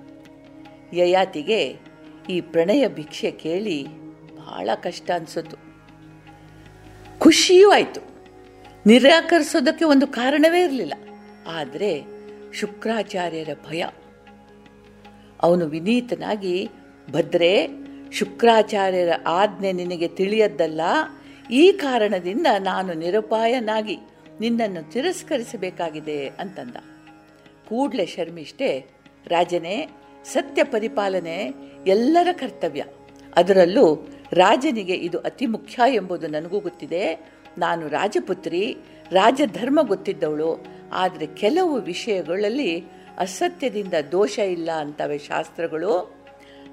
ಯಯಾತಿಗೆ 0.95 1.77
ಈ 2.29 2.41
ಪ್ರಣಯ 2.41 2.87
ಭಿಕ್ಷೆ 2.87 3.31
ಕೇಳಿ 3.31 3.87
ಬಹಳ 4.35 4.69
ಕಷ್ಟ 4.75 5.11
ಅನಿಸಿತು. 5.15 5.69
ಖುಷಿಯೂ 7.19 7.71
ಆಯಿತು. 7.71 8.01
ನಿರಾಕರಿಸೋದಕ್ಕೆ 8.85 9.85
ಒಂದು 9.85 10.07
ಕಾರಣವೇ 10.07 10.63
ಇರಲಿಲ್ಲ. 10.63 10.93
ಆದರೆ 11.47 12.03
ಶುಕ್ರಾಚಾರ್ಯರ 12.53 13.49
ಭಯ. 13.69 13.85
ಅವನು 15.41 15.65
ವಿನೀತನಾಗಿ, 15.65 16.69
ಭದ್ರೆ, 17.11 17.67
ಶುಕ್ರಾಚಾರ್ಯರ 18.11 19.09
ಆಜ್ಞೆ 19.27 19.71
ನಿನಗೆ 19.71 20.07
ತಿಳಿಯದ್ದಲ್ಲ. 20.07 20.81
ಈ 21.51 21.71
ಕಾರಣದಿಂದ 21.71 22.47
ನಾನು 22.59 22.93
ನಿರುಪಾಯನಾಗಿ 22.93 23.97
ನಿನ್ನನ್ನು 24.39 24.91
ತಿರಸ್ಕರಿಸಬೇಕಾಗಿದೆ 24.91 26.27
ಅಂತಂದ. 26.27 26.75
ಕೂಡಲೇ 27.69 28.05
ಶರ್ಮಿಷ್ಠೆ 28.05 28.85
ರಾಜನೇ, 29.27 29.87
ಸತ್ಯ 30.23 30.63
ಪರಿಪಾಲನೆ 30.63 31.53
ಎಲ್ಲರ 31.87 32.27
ಕರ್ತವ್ಯ. 32.31 32.85
ಅದರಲ್ಲೂ 33.35 34.09
ರಾಜನಿಗೆ 34.33 34.93
ಇದು 34.93 35.19
ಅತಿ 35.19 35.45
ಮುಖ್ಯ 35.45 35.93
ಎಂಬುದು 35.93 36.27
ನನಗೂ 36.27 36.59
ಗೊತ್ತಿದೆ. 36.59 37.31
ನಾನು 37.57 37.87
ರಾಜಪುತ್ರಿ, 37.87 38.77
ರಾಜಧರ್ಮ 39.11 39.79
ಗೊತ್ತಿದ್ದವಳು. 39.81 40.65
ಆದರೆ 40.93 41.25
ಕೆಲವು 41.25 41.79
ವಿಷಯಗಳಲ್ಲಿ 41.79 42.85
ಅಸತ್ಯದಿಂದ 43.17 43.93
ದೋಷ 44.11 44.39
ಇಲ್ಲ 44.39 44.71
ಅಂತವೆ 44.71 45.17
ಶಾಸ್ತ್ರಗಳು. 45.17 45.97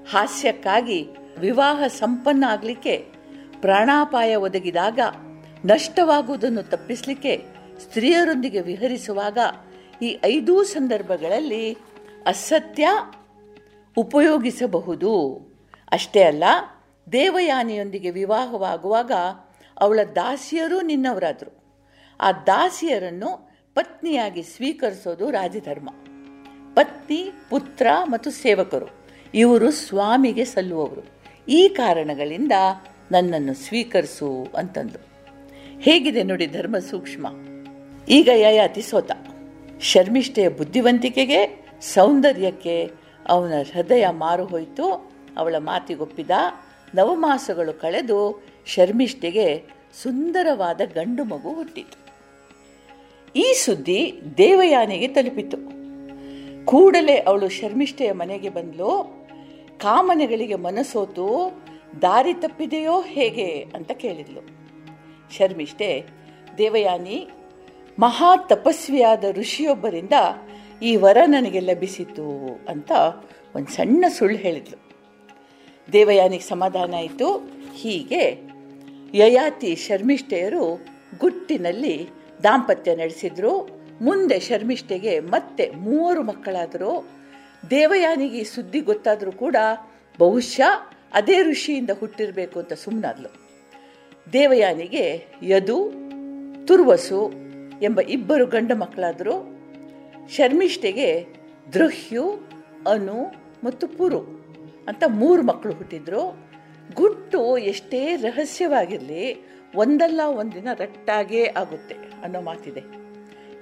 ಹಾಸ್ಯಕ್ಕಾಗಿ 0.09 1.07
ವಿವಾಹ 1.39 1.87
ಸಂಪನ್ನ 1.87 2.43
ಆಗಲಿಕ್ಕೆ, 2.47 3.05
ಪ್ರಾಣಾಪಾಯ 3.61 4.35
ಒದಗಿದಾಗ, 4.35 4.99
ನಷ್ಟವಾಗುವುದನ್ನು 5.65 6.63
ತಪ್ಪಿಸಲಿಕ್ಕೆ, 6.63 7.45
ಸ್ತ್ರೀಯರೊಂದಿಗೆ 7.79 8.61
ವಿಹರಿಸುವಾಗ 8.61 9.37
ಈ 10.01 10.19
ಐದೂ 10.25 10.63
ಸಂದರ್ಭಗಳಲ್ಲಿ 10.63 11.73
ಅಸತ್ಯ 12.25 12.87
ಉಪಯೋಗಿಸಬಹುದು. 13.97 15.41
ಅಷ್ಟೇ 15.91 16.23
ಅಲ್ಲ, 16.23 16.43
ದೇವಯಾನಿಯೊಂದಿಗೆ 17.11 18.09
ವಿವಾಹವಾಗುವಾಗ 18.09 19.11
ಅವಳ 19.81 19.99
ದಾಸಿಯರು 20.15 20.81
ನಿನ್ನವರಾದರು. 20.81 21.63
ಆ 22.21 22.31
ದಾಸಿಯರನ್ನು 22.31 23.51
ಪತ್ನಿಯಾಗಿ 23.75 24.43
ಸ್ವೀಕರಿಸೋದು 24.43 25.31
ರಾಜಧರ್ಮ. 25.31 25.89
ಪತ್ನಿ, 26.73 27.31
ಪುತ್ರ 27.49 27.87
ಮತ್ತು 28.03 28.31
ಸೇವಕರು, 28.31 28.85
ಇವರು 29.33 29.71
ಸ್ವಾಮಿಗೆ 29.71 30.45
ಸಲ್ಲುವವರು. 30.45 31.01
ಈ 31.49 31.67
ಕಾರಣಗಳಿಂದ 31.67 32.51
ನನ್ನನ್ನು 33.11 33.53
ಸ್ವೀಕರಿಸು 33.53 34.47
ಅಂತಂದು. 34.57 34.99
ಹೇಗಿದೆ 35.79 36.23
ನೋಡಿ 36.23 36.47
ಧರ್ಮ 36.47 36.77
ಸೂಕ್ಷ್ಮ. 36.77 37.27
ಈಗ 38.09 38.29
ಯಯಾತಿ 38.33 38.81
ಸೋತ. 38.81 39.11
ಶರ್ಮಿಷ್ಠೆಯ 39.81 40.49
ಬುದ್ಧಿವಂತಿಕೆಗೆ, 40.49 41.65
ಸೌಂದರ್ಯಕ್ಕೆ 41.81 42.91
ಅವನ 43.27 43.53
ಹೃದಯ 43.73 44.07
ಮಾರು 44.09 44.45
ಹೋಯಿತು. 44.45 45.11
ಅವಳ 45.37 45.55
ಮಾತಿಗೊಪ್ಪಿದ 45.57 46.31
ನವಮಾಸಗಳು 46.95 47.81
ಕಳೆದು 47.81 48.43
ಶರ್ಮಿಷ್ಠೆಗೆ 48.65 49.63
ಸುಂದರವಾದ 50.03 50.81
ಗಂಡು 50.93 51.23
ಮಗು 51.23 51.53
ಹುಟ್ಟಿತು. 51.53 52.07
ಈ 53.35 53.53
ಸುದ್ದಿ 53.53 54.19
ದೇವಯಾನಿಗೆ 54.37 55.07
ತಲುಪಿತು. 55.07 55.57
ಕೂಡಲೇ 56.65 57.15
ಅವಳು 57.15 57.49
ಶರ್ಮಿಷ್ಠೆಯ 57.49 58.11
ಮನೆಗೆ 58.11 58.49
ಬಂದಳು 58.49 59.17
ಕಾಮನೆಗಳಿಗೆ 59.77 60.55
ಮನಸೋತು, 60.55 61.51
ದಾರಿ 62.01 62.33
ತಪ್ಪಿದೆಯೋ 62.33 63.01
ಹೇಗೆ 63.01 63.65
ಅಂತ 63.75 63.91
ಕೇಳಿದ್ಲು. 63.91 64.41
ಶರ್ಮಿಷ್ಠೆ, 65.37 66.05
ದೇವಯಾನಿ 66.57 67.27
ಮಹಾ 67.99 68.37
ತಪಸ್ವಿಯಾದ 68.37 69.23
ಋಷಿಯೊಬ್ಬರಿಂದ 69.31 70.13
ಈ 70.81 70.95
ವರ 70.95 71.17
ನನಗೆ 71.25 71.59
ಲಭಿಸಿತು 71.59 72.59
ಅಂತ 72.69 72.91
ಒಂದು 73.55 73.71
ಸಣ್ಣ 73.71 74.05
ಸುಳ್ಳು 74.09 74.37
ಹೇಳಿದ್ಲು 74.37 74.77
ದೇವಯಾನಿಗೆ 75.93 76.43
ಸಮಾಧಾನ 76.43 76.93
ಆಯಿತು. 76.97 77.51
ಹೀಗೆ 77.75 78.23
ಯಯಾತಿ 79.13 79.75
ಶರ್ಮಿಷ್ಠೆಯರು 79.75 80.85
ಗುಟ್ಟಿನಲ್ಲಿ 81.19 82.09
ದಾಂಪತ್ಯ 82.43 82.95
ನಡೆಸಿದ್ರು. 82.95 83.69
ಮುಂದೆ 84.01 84.39
ಶರ್ಮಿಷ್ಠೆಗೆ 84.39 85.19
ಮತ್ತೆ 85.19 85.69
ಮೂವರು 85.69 86.23
ಮಕ್ಕಳಾದರು. 86.23 87.09
ದೇವಯಾನಿಗೆ 87.69 88.43
ಸುದ್ದಿ 88.43 88.79
ಗೊತ್ತಾದರೂ 88.79 89.31
ಕೂಡ 89.31 89.55
ಬಹುಶಃ 90.19 90.93
ಅದೇ 91.13 91.41
ಋಷಿಯಿಂದ 91.43 91.89
ಹುಟ್ಟಿರಬೇಕು 91.99 92.59
ಅಂತ 92.59 92.73
ಸುಮ್ಮನಾದ್ಲು 92.73 93.29
ದೇವಯಾನಿಗೆ 94.33 95.25
ಯದು, 95.43 95.91
ತುರ್ವಸು 96.65 97.46
ಎಂಬ 97.81 98.01
ಇಬ್ಬರು 98.01 98.45
ಗಂಡ 98.45 98.71
ಮಕ್ಕಳಾದರು 98.71 99.57
ಶರ್ಮಿಷ್ಠೆಗೆ 100.29 101.27
ದೃಹ್ಯು, 101.73 102.49
ಅನು 102.91 103.33
ಮತ್ತು 103.63 103.87
ಪುರು 103.87 104.19
ಅಂತ 104.87 105.03
ಮೂರು 105.07 105.43
ಮಕ್ಕಳು 105.43 105.73
ಹುಟ್ಟಿದ್ರು. 105.73 106.47
ಗುಟ್ಟು 106.93 107.57
ಎಷ್ಟೇ 107.57 108.15
ರಹಸ್ಯವಾಗಿರಲಿ 108.15 109.47
ಒಂದಲ್ಲ 109.75 110.21
ಒಂದಿನ 110.25 110.67
ರಟ್ಟಾಗೇ 110.73 111.45
ಆಗುತ್ತೆ 111.45 111.95
ಅನ್ನೋ 112.23 112.41
ಮಾತಿದೆ. 112.41 112.83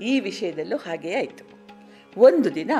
ಈ 0.03 0.19
ವಿಷಯದಲ್ಲೂ 0.19 0.77
ಹಾಗೇ 0.77 1.13
ಆಯಿತು. 1.13 1.45
ಒಂದು 2.17 2.55
ದಿನ 2.55 2.71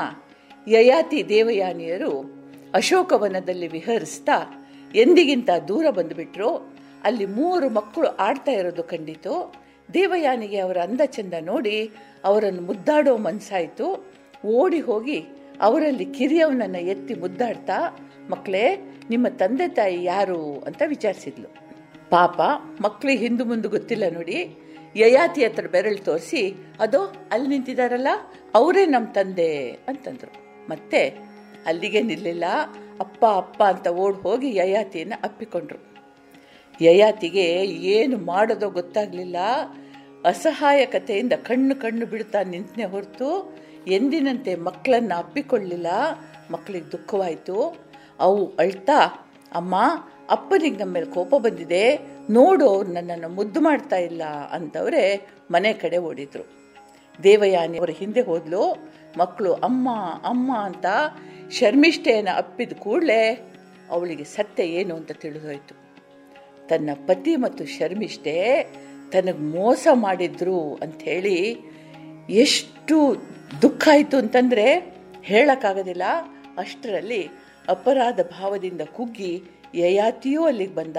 ಯಯಾತಿ 0.68 1.28
ದೇವಯಾನಿಯರು 1.28 2.42
ಅಶೋಕವನದಲ್ಲಿ 2.74 3.68
ವಿಹರಿಸ್ತಾ 3.68 4.66
ಎಂದಿಗಿಂತ 4.94 5.50
ದೂರ 5.68 5.90
ಬಂದುಬಿಟ್ರು. 5.90 6.76
ಅಲ್ಲಿ 7.04 7.26
ಮೂರು 7.26 7.68
ಮಕ್ಕಳು 7.68 8.08
ಆಡ್ತಾ 8.08 8.52
ಇರೋದು 8.52 8.82
ಕಂಡಿತು. 8.82 9.65
ದೇವಯಾನಿಗೆ 9.94 10.58
ಅವರ 10.58 10.78
ಅಂದ 10.78 11.00
ಚಂದ 11.06 11.34
ನೋಡಿ 11.40 11.90
ಅವರನ್ನು 12.24 12.62
ಮುದ್ದಾಡೋ 12.62 13.16
ಮನಸ್ಸಾಯಿತು 13.16 14.06
ಓಡಿ 14.46 14.80
ಹೋಗಿ 14.80 15.24
ಅವರಲ್ಲಿ 15.60 16.04
ಕಿರಿಯವನನ್ನು 16.04 16.78
ಎತ್ತಿ 16.78 17.14
ಮುದ್ದಾಡ್ತಾ 17.14 17.98
ಮಕ್ಕಳೇ 18.30 18.94
ನಿಮ್ಮ 19.10 19.28
ತಂದೆ 19.28 19.68
ತಾಯಿ 19.68 20.04
ಯಾರು? 20.04 20.60
ಅಂತ 20.60 20.82
ವಿಚಾರಿಸಿದ್ಲು. 20.86 21.48
ಪಾಪ 22.10 22.40
ಮಕ್ಕಳಿಗೆ 22.80 23.26
ಹಿಂದು 23.26 23.44
ಮುಂದೆ 23.44 23.68
ಗೊತ್ತಿಲ್ಲ 23.68 24.04
ನೋಡಿ. 24.10 24.56
ಯಯಾತಿ 24.96 25.44
ಹತ್ರ 25.44 25.66
ಬೆರಳು 25.66 26.04
ತೋರಿಸಿ, 26.04 26.54
ಅದು, 26.80 27.02
ಅಲ್ಲಿ 27.02 27.48
ನಿಂತಿದಾರಲ್ಲ, 27.48 28.08
ಅವರೇ 28.54 28.86
ನಮ್ಮ 28.86 29.06
ತಂದೆ 29.06 29.70
ಅಂತಂದರು. 29.70 30.32
ಮತ್ತೆ, 30.70 31.08
ಅಲ್ಲಿಗೆ 31.66 32.02
ನಿಲ್ಲಿಲ್ಲ, 32.02 32.44
ಅಪ್ಪ 33.00 33.24
ಅಪ್ಪ 33.26 33.62
ಅಂತ 33.62 33.88
ಓಡ್ 33.88 34.16
ಹೋಗಿ 34.16 34.56
ಯಯಾತಿಯನ್ನು 34.56 35.20
ಅಪ್ಪಿಕೊಂಡ್ರು. 35.24 35.95
ಯಯಾತಿಗೆ 36.80 37.64
ಏನು 37.66 38.18
ಮಾಡೋದೋ 38.18 38.70
ಗೊತ್ತಾಗಲಿಲ್ಲ. 38.70 39.36
ಅಸಹಾಯಕತೆಯಿಂದ 40.24 41.32
ಕಣ್ಣು 41.32 41.74
ಕಣ್ಣು 41.74 42.06
ಬಿಡ್ತಾ 42.06 42.42
ನಿಂತನೆ 42.42 42.84
ಹೊರತು 42.84 43.58
ಎಂದಿನಂತೆ 43.86 44.54
ಮಕ್ಕಳನ್ನು 44.54 45.18
ಅಪ್ಪಿಕೊಳ್ಳಲಿಲ್ಲ 45.18 45.86
ಮಕ್ಕಳಿಗೆ 46.50 46.92
ದುಃಖವಾಯಿತು. 46.92 47.76
ಅವು 48.20 48.56
ಅಳ್ತಾ, 48.56 49.28
ಅಮ್ಮ, 49.52 49.74
ಅಪ್ಪನಿಗೆ 50.30 50.76
ನಮ್ಮ 50.76 50.92
ಮೇಲೆ 50.92 51.06
ಕೋಪ 51.06 51.34
ಬಂದಿದೆ. 51.34 51.98
ನೋಡು 52.30 52.82
ನನ್ನನ್ನು 52.82 53.28
ಮುದ್ದು 53.28 53.60
ಮಾಡ್ತಾ 53.60 53.96
ಇಲ್ಲ 53.96 54.24
ಅಂತವರೇ 54.50 55.26
ಮನೆ 55.50 55.72
ಕಡೆ 55.72 55.98
ಓಡಿದ್ರು. 55.98 56.44
ದೇವಯಾನಿ 57.22 57.78
ಅವರ 57.78 57.90
ಹಿಂದೆ 57.90 58.20
ಹೋದ್ಲು. 58.20 58.92
ಮಕ್ಕಳು, 59.18 59.52
ಅಮ್ಮ 59.52 59.90
ಅಮ್ಮ 60.24 60.56
ಅಂತ 60.56 60.86
ಶರ್ಮಿಷ್ಠೆಯನ್ನು 61.50 62.36
ಅಪ್ಪಿದ 62.36 62.72
ಕೂಡಲೇ 62.72 63.52
ಅವಳಿಗೆ 63.90 64.24
ಸತ್ಯ 64.24 64.62
ಏನು 64.62 64.96
ಅಂತ 64.96 65.12
ತಿಳಿದೋಯ್ತು. 65.12 65.85
ತನ್ನ 66.68 66.90
ಪತಿ 67.06 67.36
ಮತ್ತು 67.36 67.64
ಶರ್ಮಿಷ್ಠೆ 67.64 68.64
ತನಗೆ 69.12 69.38
ಮೋಸ 69.38 69.88
ಮಾಡಿದ್ರು 69.92 70.74
ಅಂಥೇಳಿ 70.74 71.56
ಎಷ್ಟು 72.30 73.16
ದುಃಖ 73.62 73.88
ಆಯಿತು 73.92 74.16
ಅಂತಂದರೆ 74.16 74.94
ಹೇಳೋಕ್ಕಾಗೋದಿಲ್ಲ. 75.22 76.02
ಅಷ್ಟರಲ್ಲಿ 76.58 77.28
ಅಪರಾಧ 77.68 78.20
ಭಾವದಿಂದ 78.20 78.80
ಕುಗ್ಗಿ 78.80 79.42
ಯಯಾತಿಯೂ 79.74 80.44
ಅಲ್ಲಿಗೆ 80.44 80.74
ಬಂದ. 80.74 80.96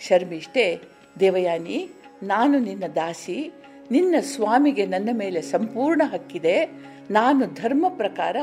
ಶರ್ಮಿಷ್ಠೆ, 0.00 0.80
ದೇವಯಾನಿ, 1.20 1.88
ನಾನು 2.22 2.58
ನಿನ್ನ 2.58 2.84
ದಾಸಿ, 2.94 3.52
ನಿನ್ನ 3.90 4.14
ಸ್ವಾಮಿಗೆ 4.20 4.86
ನನ್ನ 4.86 5.08
ಮೇಲೆ 5.12 5.42
ಸಂಪೂರ್ಣ 5.42 6.02
ಹಕ್ಕಿದೆ. 6.12 6.64
ನಾನು 7.10 7.54
ಧರ್ಮ 7.54 7.86
ಪ್ರಕಾರ 7.88 8.36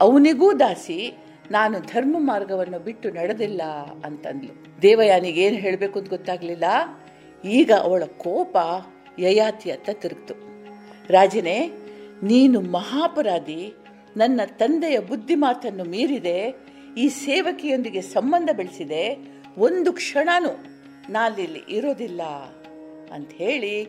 ಅವನಿಗೂ 0.00 0.52
ದಾಸಿ 0.52 1.16
ನಾನು 1.50 1.80
ಧರ್ಮ 1.80 2.16
ಮಾರ್ಗವನ್ನು 2.18 2.78
ಬಿಟ್ಟು 2.78 3.10
ನಡೆದಿಲ್ಲ 3.10 3.62
ಅಂತಂದ್ಲು. 4.04 4.82
ದೇವಯಾನಿಗೆ 4.82 5.42
ಏನು 5.42 5.56
ಹೇಳಬೇಕು 5.56 5.98
ಅಂತ 5.98 6.08
ಗೊತ್ತಾಗಲಿಲ್ಲ. 6.08 6.64
ಈಗ 7.44 7.72
ಅವಳ 7.72 8.04
ಕೋಪ 8.04 8.56
ಯಯಾತಿ 9.18 9.70
ಅತ್ತ 9.70 9.90
ತಿರುಗ್ತು. 9.92 10.34
ರಾಜನೇ, 11.12 11.70
ನೀನು 12.22 12.60
ಮಹಾಪರಾಧಿ. 12.60 13.74
ನನ್ನ 14.16 14.40
ತಂದೆಯ 14.46 14.98
ಬುದ್ಧಿ 14.98 15.34
ಮಾತನ್ನು 15.34 15.84
ಮೀರಿದೆ. 15.84 16.54
ಈ 16.98 17.08
ಸೇವಕಿಯೊಂದಿಗೆ 17.08 18.00
ಸಂಬಂಧ 18.00 18.50
ಬೆಳೆಸಿದೆ. 18.52 19.18
ಒಂದು 19.58 19.92
ಕ್ಷಣನೂ 19.92 20.64
ನಾನಿಲ್ಲಿ 21.08 21.62
ಇರೋದಿಲ್ಲ 21.68 22.22
ಅಂತ 23.12 23.30
ಹೇಳಿ 23.32 23.84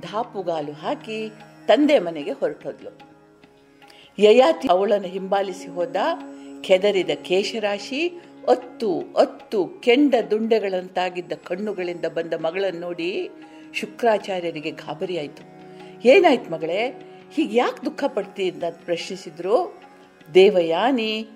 ಧಾಪುಗಾಲು 0.00 0.72
ಹಾಕಿ 0.72 1.30
ತಂದೆ 1.66 1.98
ಮನೆಗೆ 1.98 2.30
ಹೊರಟೋದ್ಲು. 2.30 2.98
ಯಯಾತಿ 4.18 4.68
ಅವಳನ್ನು 4.68 5.08
ಹಿಂಬಾಲಿಸಿ 5.08 5.70
ಹೋದ 5.70 5.96
ಕೆದರಿದ 6.62 7.10
ಕೇಶರಾಶಿ 7.22 8.20
ಒತ್ತು 8.48 8.88
ಒತ್ತು 9.14 9.66
ಕೆಂಡ 9.66 10.14
ದುಂಡೆಗಳಂತಾಗಿದ್ದ 10.30 11.32
ಕಣ್ಣುಗಳಿಂದ 11.32 12.04
ಬಂದ 12.04 12.34
ಮಗಳನ್ನು 12.34 12.80
ನೋಡಿ 12.80 13.30
ಶುಕ್ರಾಚಾರ್ಯರಿಗೆ 13.74 14.70
ಗಾಬರಿಯಾಯಿತು. 14.70 15.42
ಏನಾಯ್ತು 16.08 16.50
ಮಗಳೇ, 16.50 16.94
ಹೀಗೆ 17.34 17.56
ಯಾಕೆ 17.58 17.84
ದುಃಖ 17.84 18.04
ಪಡ್ತಿ 18.04 18.50
ಅಂತ 18.50 18.64
ಪ್ರಶ್ನಿಸಿದ್ರು. 18.84 19.80
ದೇವಯಾನಿ 20.34 21.26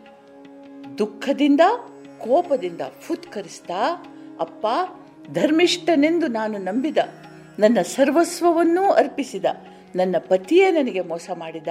ದುಃಖದಿಂದ, 0.98 1.60
ಕೋಪದಿಂದ 2.18 2.80
ಫುತ್ಕರಿಸ್ತಾ, 3.00 3.80
ಅಪ್ಪ, 4.40 4.66
ಧರ್ಮಿಷ್ಠನೆಂದು 5.32 6.26
ನಾನು 6.26 6.58
ನಂಬಿದ, 6.58 6.98
ನನ್ನ 7.58 7.78
ಸರ್ವಸ್ವವನ್ನೂ 7.82 8.84
ಅರ್ಪಿಸಿದ, 8.90 9.44
ನನ್ನ 9.96 10.16
ಪತಿಯೇ 10.18 10.70
ನನಗೆ 10.70 11.00
ಮೋಸ 11.00 11.30
ಮಾಡಿದ 11.34 11.68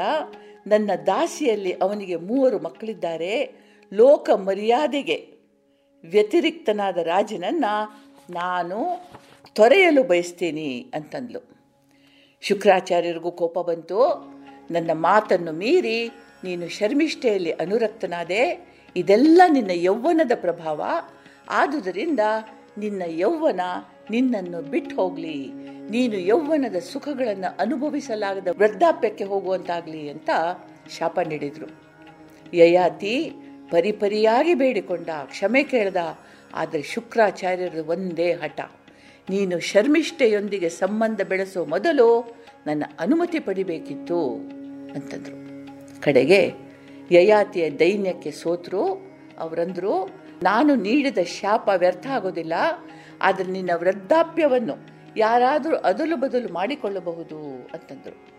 ನನ್ನ 0.68 0.92
ದಾಸಿಯಲ್ಲಿ 1.08 1.72
ಅವನಿಗೆ 1.74 2.16
ಮೂವರು 2.16 2.60
ಮಕ್ಕಳಿದ್ದಾರೆ. 2.60 3.56
ಲೋಕ 3.94 4.30
ಮರ್ಯಾದೆಗೆ 4.30 5.34
ವ್ಯತಿರಿಕ್ತನಾದ 6.10 6.98
ರಾಜನನ್ನ 6.98 7.66
ನಾನು 8.30 9.08
ತೊರೆಯಲು 9.54 10.04
ಬಯಸ್ತೀನಿ 10.04 10.92
ಅಂತಂದ್ಲು. 10.94 11.40
ಶುಕ್ರಾಚಾರ್ಯರಿಗೂ 12.42 13.32
ಕೋಪ 13.32 13.60
ಬಂತು. 13.60 14.00
ನನ್ನ 14.72 14.90
ಮಾತನ್ನು 14.94 15.52
ಮೀರಿ 15.52 16.08
ನೀನು 16.44 16.68
ಶರ್ಮಿಷ್ಠೆಯಲ್ಲಿ 16.68 17.52
ಅನುರಕ್ತನಾದೆ. 17.52 18.68
ಇದೆಲ್ಲ 18.96 19.42
ನಿನ್ನ 19.48 19.72
ಯೌವನದ 19.74 20.32
ಪ್ರಭಾವ. 20.36 20.84
ಆದುದರಿಂದ 21.50 22.20
ನಿನ್ನ 22.78 23.02
ಯೌವನ 23.08 23.62
ನಿನ್ನನ್ನು 24.12 24.62
ಬಿಟ್ಟು 24.62 24.96
ಹೋಗ್ಲಿ. 24.96 25.38
ನೀನು 25.90 26.18
ಯೌವನದ 26.18 26.76
ಸುಖಗಳನ್ನು 26.76 27.58
ಅನುಭವಿಸಲಾಗದ 27.60 28.48
ವೃದ್ಧಾಪ್ಯಕ್ಕೆ 28.58 29.24
ಹೋಗುವಂತಾಗ್ಲಿ 29.24 30.10
ಅಂತ 30.10 30.30
ಶಾಪ 30.90 31.20
ನೀಡಿದ್ರು. 31.20 31.68
ಯಯಾತಿ 32.54 33.34
ಪರಿಪರಿಯಾಗಿ 33.72 34.54
ಬೇಡಿಕೊಂಡ, 34.54 35.10
ಕ್ಷಮೆ 35.26 35.64
ಕೇಳ್ದ, 35.64 35.96
ಆದರೆ 36.54 36.82
ಶುಕ್ರಾಚಾರ್ಯರು 36.82 37.86
ಒಂದೇ 37.86 38.34
ಹಠ. 38.34 38.60
ನೀನು 39.30 39.60
ಶರ್ಮಿಷ್ಠೆಯೊಂದಿಗೆ 39.60 40.70
ಸಂಬಂಧ 40.70 41.22
ಬೆಳೆಸೋ 41.22 41.66
ಮೊದಲು 41.66 42.36
ನನ್ನ 42.68 42.84
ಅನುಮತಿ 43.00 43.40
ಪಡಿಬೇಕಿತ್ತು 43.40 44.34
ಅಂತಂದ್ರು. 44.96 45.38
ಕಡೆಗೆ 46.02 46.54
ಯಯಾತಿಯ 47.12 47.70
ದೈನ್ಯಕ್ಕೆ 47.70 48.32
ಸೋತರು, 48.32 48.84
ಅವರಂದರು, 49.40 50.26
ನಾನು 50.44 50.76
ನೀಡಿದ 50.76 51.18
ಶಾಪ 51.18 51.70
ವ್ಯರ್ಥ 51.76 52.08
ಆಗೋದಿಲ್ಲ 52.08 52.54
ಆದರೆ 53.22 53.52
ನಿನ್ನ 53.52 53.70
ವೃದ್ಧಾಪ್ಯವನ್ನು 53.76 54.96
ಯಾರಾದರೂ 55.18 55.76
ಅದಲು 55.76 56.18
ಬದಲು 56.18 56.54
ಮಾಡಿಕೊಳ್ಳಬಹುದು 56.54 57.70
ಅಂತಂದರು. 57.74 58.36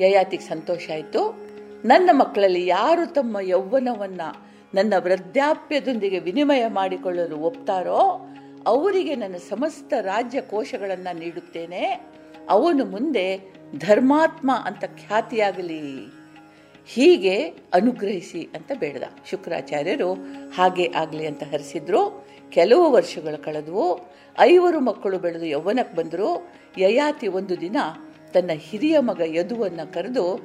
ಯಯಾತಿಗೆ 0.00 0.42
ಸಂತೋಷ 0.42 0.90
ಆಯಿತು. 0.90 1.52
ನನ್ನ 1.84 2.10
ಮಕ್ಕಳಲ್ಲಿ 2.12 2.66
ಯಾರು 2.66 3.12
ತಮ್ಮ 3.12 3.38
ಯೌವನವನ್ನು 3.40 4.52
ನನ್ನ 4.74 4.94
ವೃದ್ಧಾಪ್ಯದೊಂದಿಗೆ 4.98 6.18
ವಿನಿಮಯ 6.18 6.66
ಮಾಡಿಕೊಳ್ಳಲು 6.66 7.36
ಒಪ್ತಾರೋ, 7.36 8.28
ಅವರಿಗೆ 8.66 9.14
ನನ್ನ 9.14 9.36
ಸಮಸ್ತ 9.36 9.92
ರಾಜ್ಯ 10.00 10.40
ಕೋಶಗಳನ್ನು 10.40 11.18
ನೀಡುತ್ತೇನೆ. 11.18 12.00
ಅವನು 12.48 12.84
ಮುಂದೆ 12.84 13.54
ಧರ್ಮಾತ್ಮ 13.78 14.50
ಅಂತ 14.64 14.84
ಖ್ಯಾತಿಯಾಗಲಿ. 14.84 16.12
ಹೀಗೆ 16.86 17.38
ಅನುಗ್ರಹಿಸಿ 17.48 18.48
ಅಂತ 18.54 18.72
ಬೇಡದ. 18.78 19.02
ಶುಕ್ರಾಚಾರ್ಯರು 19.30 20.14
ಹಾಗೆ 20.54 20.92
ಆಗಲಿ 20.96 21.26
ಅಂತ 21.26 21.42
ಹರಿಸಿದ್ರು. 21.42 22.26
ಕೆಲವು 22.52 22.90
ವರ್ಷಗಳು 22.90 23.44
ಕಳೆದವು. 23.44 24.12
ಐವರು 24.38 24.80
ಮಕ್ಕಳು 24.80 25.18
ಬೆಳೆದು 25.18 25.44
ಯೌವನಕ್ಕೆ 25.44 25.96
ಬಂದರು. 25.96 26.48
ಯಯಾತಿ 26.78 27.28
ಒಂದು 27.28 27.60
ದಿನ 27.60 27.76
ತನ್ನ 28.32 28.50
ಹಿರಿಯ 28.54 28.98
ಮಗ 28.98 29.20
ಯದುವನ್ನು 29.24 29.92
ಕರೆದು, 29.92 30.36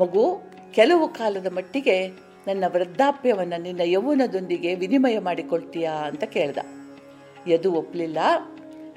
ಮಗು, 0.00 0.42
ಕೆಲವು 0.72 1.08
ಕಾಲದ 1.08 1.46
ಮಟ್ಟಿಗೆ 1.46 2.08
ನನ್ನ 2.46 2.64
ವೃದ್ಧಾಪ್ಯವನ್ನು 2.66 3.62
ನಿನ್ನ 3.62 3.80
ಯೌವನದೊಂದಿಗೆ 3.84 4.74
ವಿನಿಮಯ 4.74 5.18
ಮಾಡಿಕೊಳ್ತೀಯಾ? 5.18 5.92
ಅಂತ 5.92 6.24
ಕೇಳ್ದ. 6.24 6.58
ಯದು 7.48 7.72
ಒಪ್ಪಲಿಲ್ಲ 7.72 8.18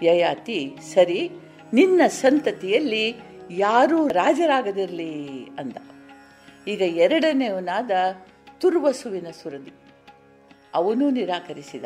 ಯಯಾತಿ, 0.04 0.76
ಸರಿ, 0.94 1.32
ನಿನ್ನ 1.74 2.02
ಸಂತತಿಯಲ್ಲಿ 2.08 3.16
ಯಾರೂ 3.52 4.08
ರಾಜರಾಗದಿರಲಿ 4.08 5.46
ಅಂದ. 5.60 5.78
ಈಗ 6.68 6.82
ಎರಡನೆಯವನಾದ 6.82 7.92
ತುರ್ವಸುವಿನ 8.62 9.28
ಸುರದಿ. 9.44 9.72
ಅವನೂ 10.74 11.10
ನಿರಾಕರಿಸಿದ. 11.10 11.84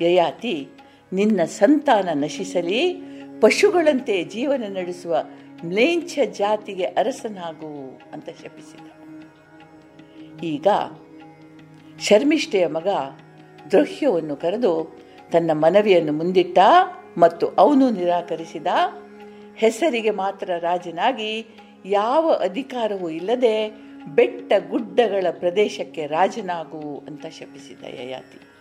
ಯಯಾತಿ, 0.00 0.68
ನಿನ್ನ 1.12 1.44
ಸಂತಾನ 1.44 2.08
ನಶಿಸಲಿ, 2.14 2.94
ಪಶುಗಳಂತೆ 3.40 4.24
ಜೀವನ 4.24 4.64
ನಡೆಸುವ 4.68 5.16
ಮ್ಲೇಂಛ 5.64 6.18
ಜಾತಿಗೆ 6.30 6.84
ಅರಸನಾಗು 6.84 8.00
ಅಂತ 8.12 8.28
ಶಪಿಸಿದ. 8.28 8.86
ಈಗ 10.42 10.66
ಶರ್ಮಿಷ್ಠೆಯ 12.00 12.66
ಮಗ 12.66 12.88
ದ್ರೋಹ್ಯವನ್ನು 13.70 14.36
ಕರೆದು 14.36 14.98
ತನ್ನ 15.32 15.50
ಮನವಿಯನ್ನು 15.52 16.12
ಮುಂದಿಟ್ಟ 16.12 16.58
ಮತ್ತು 17.18 17.46
ಅವನು 17.48 17.90
ನಿರಾಕರಿಸಿದ. 17.90 18.66
ಹೆಸರಿಗೆ 19.56 20.10
ಮಾತ್ರ 20.10 20.50
ರಾಜನಾಗಿ 20.58 21.46
ಯಾವ 21.86 22.32
ಅಧಿಕಾರವೂ 22.32 23.08
ಇಲ್ಲದೆ 23.08 23.68
ಬೆಟ್ಟ 24.08 24.52
ಗುಡ್ಡಗಳ 24.68 25.26
ಪ್ರದೇಶಕ್ಕೆ 25.30 26.06
ರಾಜನಾಗು 26.06 27.04
ಅಂತ 27.06 27.26
ಶಪಿಸಿದ 27.26 27.84
ಯಯಾತಿ. 28.00 28.55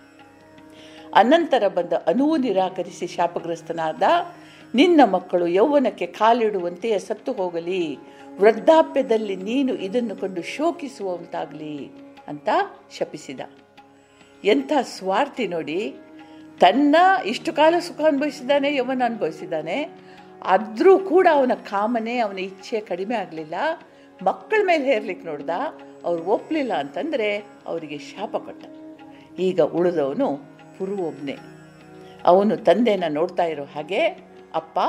ಅನಂತರ 1.16 1.68
ಬಂದ 1.68 1.94
ಅನುವು 1.94 2.38
ನಿರಾಕರಿಸಿ 2.38 3.08
ಶಾಪಗ್ರಸ್ತನಾದ, 3.08 4.04
ನಿನ್ನ 4.76 5.04
ಮಕ್ಕಳು 5.04 5.48
ಯೌವನಕ್ಕೆ 5.48 6.06
ಕಾಲಿಡುವಂತೆಯೇ 6.06 7.00
ಸತ್ತು 7.00 7.32
ಹೋಗಲಿ. 7.32 7.98
ವೃದ್ಧಾಪ್ಯದಲ್ಲಿ 8.40 9.36
ನೀನು 9.36 9.74
ಇದನ್ನು 9.74 10.16
ಕಂಡು 10.16 10.42
ಶೋಕಿಸುವಂತಾಗಲಿ 10.42 11.92
ಅಂತ 12.28 12.50
ಶಪಿಸಿದ. 12.98 13.40
ಎಂಥ 14.44 14.72
ಸ್ವಾರ್ಥಿ 14.82 15.48
ನೋಡಿ. 15.48 15.96
ತನ್ನ 16.60 16.96
ಇಷ್ಟು 17.26 17.54
ಕಾಲ 17.54 17.76
ಸುಖ 17.80 18.02
ಅನುಭವಿಸಿದ್ದಾನೆ, 18.02 18.76
ಯೌವನ 18.76 19.02
ಅನುಭವಿಸಿದ್ದಾನೆ. 19.06 19.90
ಆದರೂ 20.44 21.00
ಕೂಡ 21.00 21.28
ಅವನ 21.34 21.52
ಕಾಮನೆ, 21.54 22.18
ಅವನ 22.18 22.40
ಇಚ್ಛೆ 22.40 22.80
ಕಡಿಮೆ 22.80 23.16
ಆಗಲಿಲ್ಲ. 23.16 23.54
ಮಕ್ಕಳ 24.24 24.62
ಮೇಲೆ 24.66 24.86
ಹೇರ್ಲಿಕ್ಕೆ 24.86 25.28
ನೋಡ್ದ. 25.28 25.50
ಅವ್ರು 26.06 26.26
ಒಪ್ಪಲಿಲ್ಲ 26.26 26.74
ಅಂತಂದರೆ 26.74 27.46
ಅವರಿಗೆ 27.66 27.98
ಶಾಪ 27.98 28.38
ಕೊಟ್ಟ. 28.38 28.66
ಈಗ 29.40 29.62
ಉಳಿದವನು 29.62 30.55
ಪುರು 30.78 30.96
ಒಬ್ಬನೇ 31.04 31.36
ಅವನು 32.26 32.58
ತಂದೆನ 32.58 33.04
ನೋಡ್ತಾ 33.10 33.44
ಇರೋ 33.44 33.64
ಹಾಗೆ, 33.64 34.02
ಅಪ್ಪ, 34.54 34.80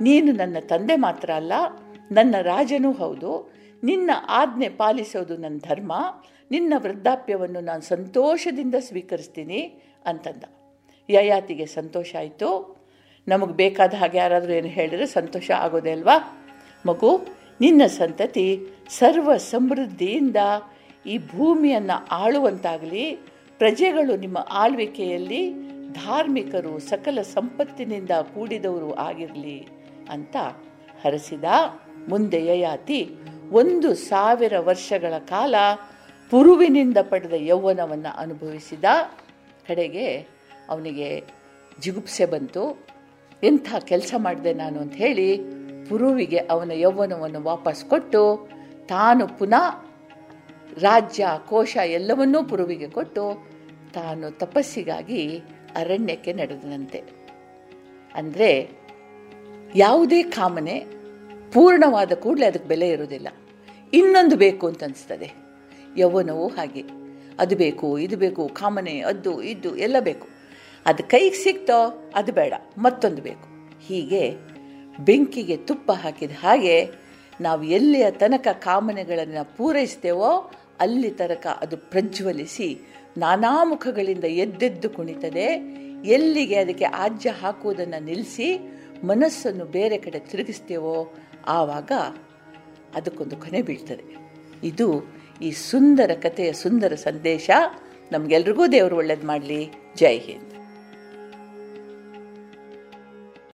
ನೀನು 0.00 0.32
ನನ್ನ 0.32 0.56
ತಂದೆ 0.68 0.96
ಮಾತ್ರ 0.96 1.30
ಅಲ್ಲ, 1.30 1.52
ನನ್ನ 2.12 2.34
ರಾಜನೂ 2.42 2.92
ಹೌದು, 2.92 3.30
ನಿನ್ನ 3.84 4.10
ಆಜ್ಞೆ 4.28 4.68
ಪಾಲಿಸೋದು 4.68 5.36
ನನ್ನ 5.36 5.58
ಧರ್ಮ, 5.58 5.92
ನಿನ್ನ 6.50 6.72
ವೃದ್ಧಾಪ್ಯವನ್ನು 6.76 7.60
ನಾನು 7.60 7.82
ಸಂತೋಷದಿಂದ 7.82 8.74
ಸ್ವೀಕರಿಸ್ತೀನಿ 8.80 9.60
ಅಂತಂದ. 10.06 10.44
ಯಯಾತಿಗೆ 11.08 11.66
ಸಂತೋಷ 11.66 12.16
ಆಯಿತು. 12.18 12.48
ನಮಗೆ 13.28 13.52
ಬೇಕಾದ 13.52 13.94
ಹಾಗೆ 13.94 14.18
ಯಾರಾದರೂ 14.18 14.52
ಏನು 14.52 14.66
ಹೇಳಿದರೆ 14.66 15.06
ಸಂತೋಷ 15.06 15.50
ಆಗೋದೇ 15.50 15.90
ಅಲ್ವಾ? 15.90 16.16
ಮಗು, 16.86 17.10
ನಿನ್ನ 17.60 17.82
ಸಂತತಿ 17.86 18.46
ಸರ್ವ 18.88 19.36
ಸಮೃದ್ಧಿಯಿಂದ 19.36 20.36
ಈ 21.06 21.18
ಭೂಮಿಯನ್ನು 21.18 22.06
ಆಳುವಂತಾಗಲಿ 22.16 23.06
ಪ್ರಜೆಗಳು 23.62 24.16
ನಿಮ್ಮ 24.16 24.38
ಆಳ್ವಿಕೆಯಲ್ಲಿ 24.50 25.40
ಧಾರ್ಮಿಕರು 25.92 26.78
ಸಕಲ 26.78 27.22
ಸಂಪತ್ತಿನಿಂದ 27.22 28.10
ಕೂಡಿದವರು 28.22 28.94
ಆಗಿರಲಿ 28.94 29.68
ಅಂತ 30.10 30.36
ಹರಸಿದ 31.04 31.44
ಮುಂದೆ 32.08 32.46
ಯಯಾತಿ 32.46 33.10
ಒಂದು 33.50 33.94
ಸಾವಿರ 33.94 34.54
ವರ್ಷಗಳ 34.58 35.18
ಕಾಲ 35.18 35.54
ಪುರುವಿನಿಂದ 36.30 36.96
ಪಡೆದ 37.02 37.32
ಯೌವನವನ್ನು 37.36 38.16
ಅನುಭವಿಸಿದ 38.16 38.84
ಕಡೆಗೆ 39.68 40.08
ಅವನಿಗೆ 40.68 41.22
ಜಿಗುಪ್ಸೆ 41.80 42.26
ಬಂತು. 42.26 42.64
ಎಂಥ 43.42 43.74
ಕೆಲಸ 43.84 44.14
ಮಾಡಿದೆ 44.16 44.54
ನಾನು 44.54 44.80
ಅಂತ 44.80 44.92
ಹೇಳಿ 44.94 45.38
ಪುರುವಿಗೆ 45.88 46.38
ಅವನ 46.38 46.70
ಯೌವನವನ್ನು 46.70 47.42
ವಾಪಸ್ 47.42 47.84
ಕೊಟ್ಟು 47.84 48.48
ತಾನು 48.88 49.26
ಪುನಃ 49.38 49.84
ರಾಜ್ಯ, 50.80 51.26
ಕೋಶ 51.48 51.76
ಎಲ್ಲವನ್ನೂ 51.76 52.44
ಪುರುವಿಗೆ 52.44 52.88
ಕೊಟ್ಟು 52.88 53.51
ತಾನು 53.94 54.30
ತಪಸ್ಸಿಗಾಗಿ 54.38 55.38
ಅರಣ್ಯಕ್ಕೆ 55.76 56.32
ನಡೆದನಂತೆ. 56.32 57.02
ಅಂದರೆ 58.14 58.70
ಯಾವುದೇ 59.74 60.22
ಕಾಮನೆ 60.22 60.84
ಪೂರ್ಣವಾದ 61.52 62.12
ಕೂಡಲೇ 62.12 62.46
ಅದಕ್ಕೆ 62.46 62.68
ಬೆಲೆ 62.68 62.88
ಇರೋದಿಲ್ಲ 62.88 63.28
ಇನ್ನೊಂದು 63.92 64.36
ಬೇಕು 64.36 64.66
ಅಂತ 64.66 64.84
ಅನಿಸ್ತದೆ. 64.84 65.32
ಯೌವನವೂ 65.96 66.48
ಹಾಗೆ. 66.48 66.82
ಅದು 67.38 67.56
ಬೇಕು, 67.56 67.98
ಇದು 67.98 68.16
ಬೇಕು, 68.16 68.48
ಕಾಮನೆ, 68.48 69.00
ಅದು, 69.00 69.42
ಇದು, 69.42 69.76
ಎಲ್ಲ 69.76 69.96
ಬೇಕು. 70.00 70.28
ಅದು 70.86 71.02
ಕೈಗೆ 71.02 71.34
ಸಿಕ್ತೋ 71.34 72.10
ಅದು 72.14 72.32
ಬೇಡ, 72.32 72.52
ಮತ್ತೊಂದು 72.78 73.22
ಬೇಕು. 73.22 73.78
ಹೀಗೆ 73.80 74.34
ಬೆಂಕಿಗೆ 75.00 75.56
ತುಪ್ಪ 75.56 75.92
ಹಾಕಿದ 75.92 76.30
ಹಾಗೆ 76.40 76.90
ನಾವು 77.40 77.62
ಎಲ್ಲಿಯ 77.62 78.10
ತನಕ 78.10 78.48
ಕಾಮನೆಗಳನ್ನು 78.52 79.56
ಪೂರೈಸ್ತೇವೋ 79.56 80.50
ಅಲ್ಲಿ 80.80 81.10
ತನಕ 81.10 81.46
ಅದು 81.60 81.76
ಪ್ರಜ್ವಲಿಸಿ 81.76 82.80
ನಾನಾ 83.16 83.64
ಮುಖಗಳಿಂದ 83.64 84.24
ಎದ್ದೆದ್ದು 84.24 84.90
ಕುಣಿತದೆ, 84.90 85.44
ಎಲ್ಲಿಗೆ 86.04 86.56
ಅದಕ್ಕೆ 86.56 86.84
ಆಜ್ಯ 86.84 87.30
ಹಾಕುವುದನ್ನು 87.30 88.04
ನಿಲ್ಲಿಸಿ 88.04 88.72
ಮನಸ್ಸನ್ನು 89.04 89.64
ಬೇರೆ 89.64 89.98
ಕಡೆ 89.98 90.18
ತಿರುಗಿಸ್ತೇವೋ 90.18 91.14
ಆವಾಗ 91.46 91.92
ಅದಕ್ಕೊಂದು 92.94 93.36
ಕೊನೆ 93.36 93.62
ಬೀಳ್ತದೆ. 93.62 94.16
ಇದು 94.64 95.14
ಈ 95.42 95.50
ಸುಂದರ 95.50 96.10
ಕಥೆಯ 96.22 96.52
ಸುಂದರ 96.52 96.94
ಸಂದೇಶ. 96.94 97.50
ನಮಗೆಲ್ರಿಗೂ 98.12 98.66
ದೇವರು 98.66 98.96
ಒಳ್ಳೇದು 98.96 99.26
ಮಾಡಲಿ. 99.26 99.70
ಜೈ 99.96 100.18
ಹಿಂದ್. 100.18 100.51